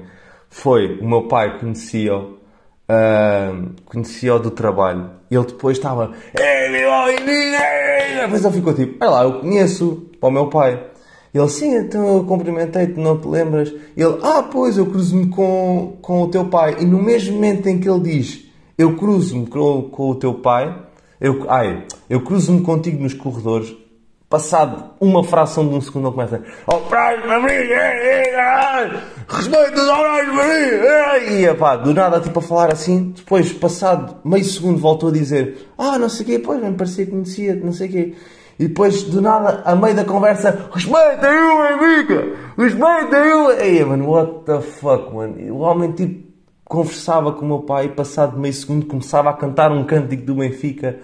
foi, 0.56 0.98
o 1.00 1.06
meu 1.06 1.28
pai 1.28 1.58
conhecia-o, 1.58 2.38
uh, 2.88 3.70
conhecia-o 3.84 4.38
do 4.38 4.50
trabalho. 4.50 5.10
Ele 5.30 5.44
depois 5.44 5.76
estava... 5.76 6.12
Depois 8.22 8.42
ele 8.42 8.54
ficou 8.54 8.72
tipo, 8.72 8.96
olha 9.04 9.10
lá, 9.10 9.24
eu 9.24 9.40
conheço, 9.40 10.08
para 10.18 10.30
o 10.30 10.32
meu 10.32 10.48
pai. 10.48 10.82
Ele, 11.34 11.48
sim, 11.50 11.76
então 11.76 12.16
eu 12.16 12.24
cumprimentei-te, 12.24 12.98
não 12.98 13.20
te 13.20 13.28
lembras? 13.28 13.68
Ele, 13.94 14.18
ah, 14.22 14.48
pois, 14.50 14.78
eu 14.78 14.86
cruzo-me 14.86 15.26
com, 15.26 15.98
com 16.00 16.22
o 16.22 16.28
teu 16.28 16.46
pai. 16.46 16.76
E 16.80 16.86
no 16.86 17.02
mesmo 17.02 17.34
momento 17.34 17.66
em 17.66 17.78
que 17.78 17.86
ele 17.86 18.00
diz, 18.00 18.46
eu 18.78 18.96
cruzo-me 18.96 19.46
com, 19.46 19.82
com 19.90 20.10
o 20.10 20.14
teu 20.14 20.32
pai, 20.32 20.74
eu, 21.20 21.44
ai, 21.50 21.84
eu 22.08 22.22
cruzo-me 22.22 22.62
contigo 22.62 23.02
nos 23.02 23.12
corredores, 23.12 23.76
passado 24.28 24.90
uma 25.00 25.22
fração 25.22 25.68
de 25.68 25.74
um 25.74 25.80
segundo, 25.80 26.08
ele 26.08 26.14
começa, 26.14 26.42
oh, 26.66 26.78
prazo, 26.78 27.22
respeito 29.28 29.80
os 29.80 29.88
horários, 29.88 30.34
Maria! 30.34 31.32
E, 31.32 31.54
pá, 31.54 31.76
do 31.76 31.94
nada, 31.94 32.20
tipo, 32.20 32.38
a 32.38 32.42
falar 32.42 32.72
assim, 32.72 33.12
depois, 33.16 33.52
passado 33.52 34.16
meio 34.24 34.44
segundo, 34.44 34.78
voltou 34.78 35.10
a 35.10 35.12
dizer, 35.12 35.68
ah, 35.78 35.98
não 35.98 36.08
sei 36.08 36.24
o 36.24 36.28
quê, 36.28 36.38
pois, 36.38 36.60
me 36.62 36.72
parecia 36.72 37.04
que 37.04 37.12
conhecia, 37.12 37.54
não 37.54 37.72
sei 37.72 37.88
o 37.88 37.92
quê. 37.92 38.14
E 38.58 38.68
depois, 38.68 39.02
do 39.04 39.20
nada, 39.20 39.62
a 39.64 39.76
meio 39.76 39.94
da 39.94 40.04
conversa, 40.04 40.70
respeita 40.72 41.26
eu, 41.26 41.62
amiga! 41.62 42.36
Respeita 42.56 43.16
eu! 43.16 43.50
Ei, 43.60 43.84
mano, 43.84 44.10
what 44.10 44.44
the 44.44 44.60
fuck, 44.60 45.14
mano? 45.14 45.54
O 45.54 45.58
homem, 45.58 45.92
tipo, 45.92 46.26
conversava 46.64 47.32
com 47.32 47.44
o 47.44 47.48
meu 47.48 47.60
pai 47.60 47.84
e, 47.86 47.88
passado 47.90 48.38
meio 48.38 48.54
segundo, 48.54 48.86
começava 48.86 49.30
a 49.30 49.34
cantar 49.34 49.70
um 49.70 49.84
cântico 49.84 50.24
do 50.24 50.36
Benfica. 50.36 50.98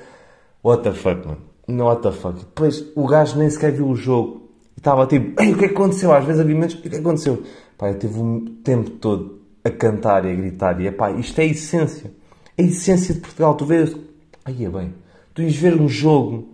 What 0.65 0.83
the 0.83 0.93
fuck, 0.93 1.27
mano? 1.27 1.52
No, 1.69 1.87
what 1.87 2.03
the 2.03 2.13
fuck? 2.13 2.39
Depois, 2.39 2.85
o 2.95 3.07
gajo 3.07 3.39
nem 3.39 3.49
sequer 3.49 3.73
viu 3.73 3.89
o 3.89 3.95
jogo. 3.95 4.51
E 4.77 4.81
estava 4.81 5.07
tipo, 5.07 5.41
ei, 5.41 5.53
o 5.53 5.59
que 5.59 5.65
é 5.65 5.69
que 5.69 5.75
aconteceu? 5.75 6.13
Às 6.13 6.25
vezes 6.25 6.41
havia 6.41 6.55
momentos, 6.55 6.77
o 6.77 6.83
que 6.83 6.89
é 6.89 6.91
que 6.91 6.97
aconteceu? 6.99 7.43
Pá, 7.79 7.89
eu 7.89 7.99
tive 7.99 8.19
um 8.19 8.45
tempo 8.63 8.91
todo 8.91 9.41
a 9.65 9.71
cantar 9.71 10.25
e 10.25 10.33
a 10.33 10.35
gritar. 10.35 10.81
E, 10.81 10.91
pá, 10.91 11.11
isto 11.13 11.39
é 11.39 11.45
a 11.45 11.47
essência. 11.47 12.13
É 12.57 12.63
a 12.63 12.67
essência 12.67 13.15
de 13.15 13.21
Portugal. 13.21 13.55
Tu 13.55 13.65
vês... 13.65 13.97
Aí 14.45 14.65
é 14.65 14.69
bem. 14.69 14.95
Tu 15.35 15.43
ires 15.43 15.57
ver 15.57 15.81
um 15.81 15.89
jogo 15.89 16.49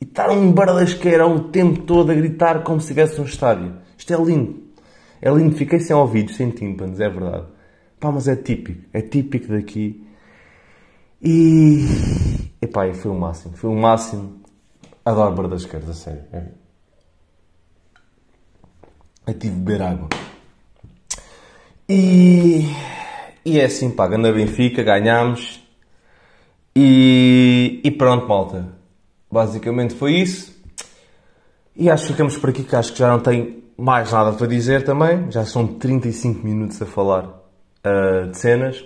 e 0.00 0.04
estar 0.04 0.30
um 0.30 0.52
bardasqueirão 0.52 1.36
o 1.36 1.40
tempo 1.48 1.82
todo 1.82 2.10
a 2.10 2.14
gritar 2.14 2.62
como 2.62 2.80
se 2.80 2.86
estivesse 2.86 3.20
um 3.20 3.24
estádio. 3.24 3.74
Isto 3.96 4.12
é 4.12 4.16
lindo. 4.16 4.62
É 5.22 5.30
lindo. 5.30 5.56
Fiquei 5.56 5.80
sem 5.80 5.96
ouvidos, 5.96 6.36
sem 6.36 6.50
tímpanos, 6.50 7.00
é 7.00 7.08
verdade. 7.08 7.46
Pá, 7.98 8.10
mas 8.12 8.28
é 8.28 8.36
típico. 8.36 8.82
É 8.92 9.00
típico 9.00 9.48
daqui. 9.48 10.06
E... 11.22 11.84
Epá, 12.60 12.92
foi 12.92 13.10
o 13.10 13.14
máximo. 13.14 13.56
Foi 13.56 13.70
o 13.70 13.74
máximo. 13.74 14.39
Adoro 15.04 15.34
bardasqueiros, 15.34 15.88
a 15.88 15.94
sério. 15.94 16.24
É. 16.32 16.44
Eu 19.26 19.34
tive 19.38 19.54
de 19.54 19.60
beber 19.60 19.82
água. 19.82 20.08
E... 21.88 22.66
E 23.44 23.58
é 23.58 23.64
assim, 23.64 23.90
pá, 23.90 24.06
ganda 24.06 24.32
Benfica, 24.32 24.82
ganhámos. 24.82 25.60
E... 26.74 27.80
E 27.82 27.90
pronto, 27.90 28.28
malta 28.28 28.80
Basicamente 29.30 29.94
foi 29.94 30.14
isso. 30.14 30.54
E 31.74 31.88
acho 31.88 32.06
que 32.06 32.12
ficamos 32.12 32.36
por 32.36 32.50
aqui, 32.50 32.64
que 32.64 32.76
acho 32.76 32.92
que 32.92 32.98
já 32.98 33.08
não 33.08 33.20
tenho 33.20 33.62
mais 33.76 34.12
nada 34.12 34.32
para 34.32 34.46
dizer 34.46 34.84
também. 34.84 35.30
Já 35.30 35.44
são 35.44 35.66
35 35.66 36.44
minutos 36.44 36.82
a 36.82 36.86
falar 36.86 37.26
uh, 37.26 38.28
de 38.28 38.36
cenas. 38.36 38.84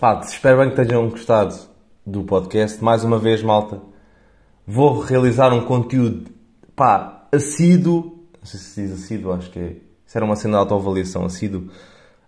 Pá, 0.00 0.20
espero 0.24 0.58
bem 0.58 0.70
que 0.70 0.84
tenham 0.84 1.08
gostado 1.10 1.54
do 2.04 2.24
podcast. 2.24 2.82
Mais 2.82 3.04
uma 3.04 3.18
vez, 3.18 3.42
malta, 3.42 3.80
vou 4.66 5.00
realizar 5.00 5.52
um 5.52 5.64
conteúdo, 5.64 6.30
pá, 6.74 7.26
assíduo. 7.32 8.26
Não 8.40 8.46
sei 8.46 8.60
se 8.60 8.82
diz 8.82 8.92
assíduo, 8.92 9.32
acho 9.32 9.50
que 9.50 9.58
é. 9.58 9.76
Isso 10.06 10.18
era 10.18 10.24
uma 10.24 10.36
cena 10.36 10.54
de 10.54 10.58
autoavaliação, 10.58 11.24
assíduo. 11.24 11.68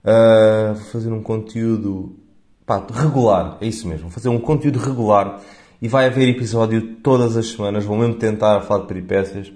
Uh, 0.05 0.74
vou 0.74 0.85
fazer 0.85 1.12
um 1.12 1.22
conteúdo, 1.22 2.16
pá, 2.64 2.85
regular. 2.93 3.59
É 3.61 3.66
isso 3.66 3.87
mesmo. 3.87 4.05
Vou 4.05 4.11
fazer 4.11 4.28
um 4.28 4.39
conteúdo 4.39 4.78
regular 4.78 5.41
e 5.80 5.89
vai 5.89 6.07
haver 6.07 6.28
episódio 6.28 6.97
todas 6.97 7.37
as 7.37 7.49
semanas. 7.49 7.85
Vou 7.85 7.97
mesmo 7.97 8.14
tentar 8.14 8.61
falar 8.62 8.82
de 8.82 8.89
peripécias. 8.89 9.53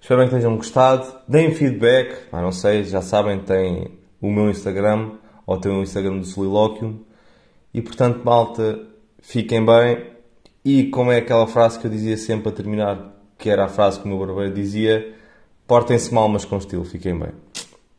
Espero 0.00 0.20
bem 0.20 0.28
que 0.28 0.36
tenham 0.36 0.56
gostado. 0.56 1.06
Deem 1.26 1.54
feedback. 1.54 2.32
Não 2.32 2.52
sei, 2.52 2.84
já 2.84 3.02
sabem, 3.02 3.40
tem 3.40 3.90
o 4.20 4.30
meu 4.30 4.48
Instagram 4.48 5.12
ou 5.44 5.58
tem 5.58 5.72
o 5.72 5.82
Instagram 5.82 6.18
do 6.18 6.24
Solilóquio. 6.24 7.04
E 7.74 7.82
portanto, 7.82 8.22
malta, 8.24 8.78
fiquem 9.20 9.64
bem 9.64 10.15
E 10.68 10.90
como 10.90 11.12
é 11.12 11.18
aquela 11.18 11.46
frase 11.46 11.78
que 11.78 11.86
eu 11.86 11.90
dizia 11.92 12.16
sempre 12.16 12.48
a 12.48 12.52
terminar, 12.52 13.16
que 13.38 13.48
era 13.48 13.66
a 13.66 13.68
frase 13.68 14.00
que 14.00 14.04
o 14.04 14.08
meu 14.08 14.18
barbeiro 14.18 14.52
dizia: 14.52 15.14
portem-se 15.64 16.12
mal, 16.12 16.28
mas 16.28 16.44
com 16.44 16.56
estilo, 16.56 16.84
fiquem 16.84 17.16
bem. 17.16 17.30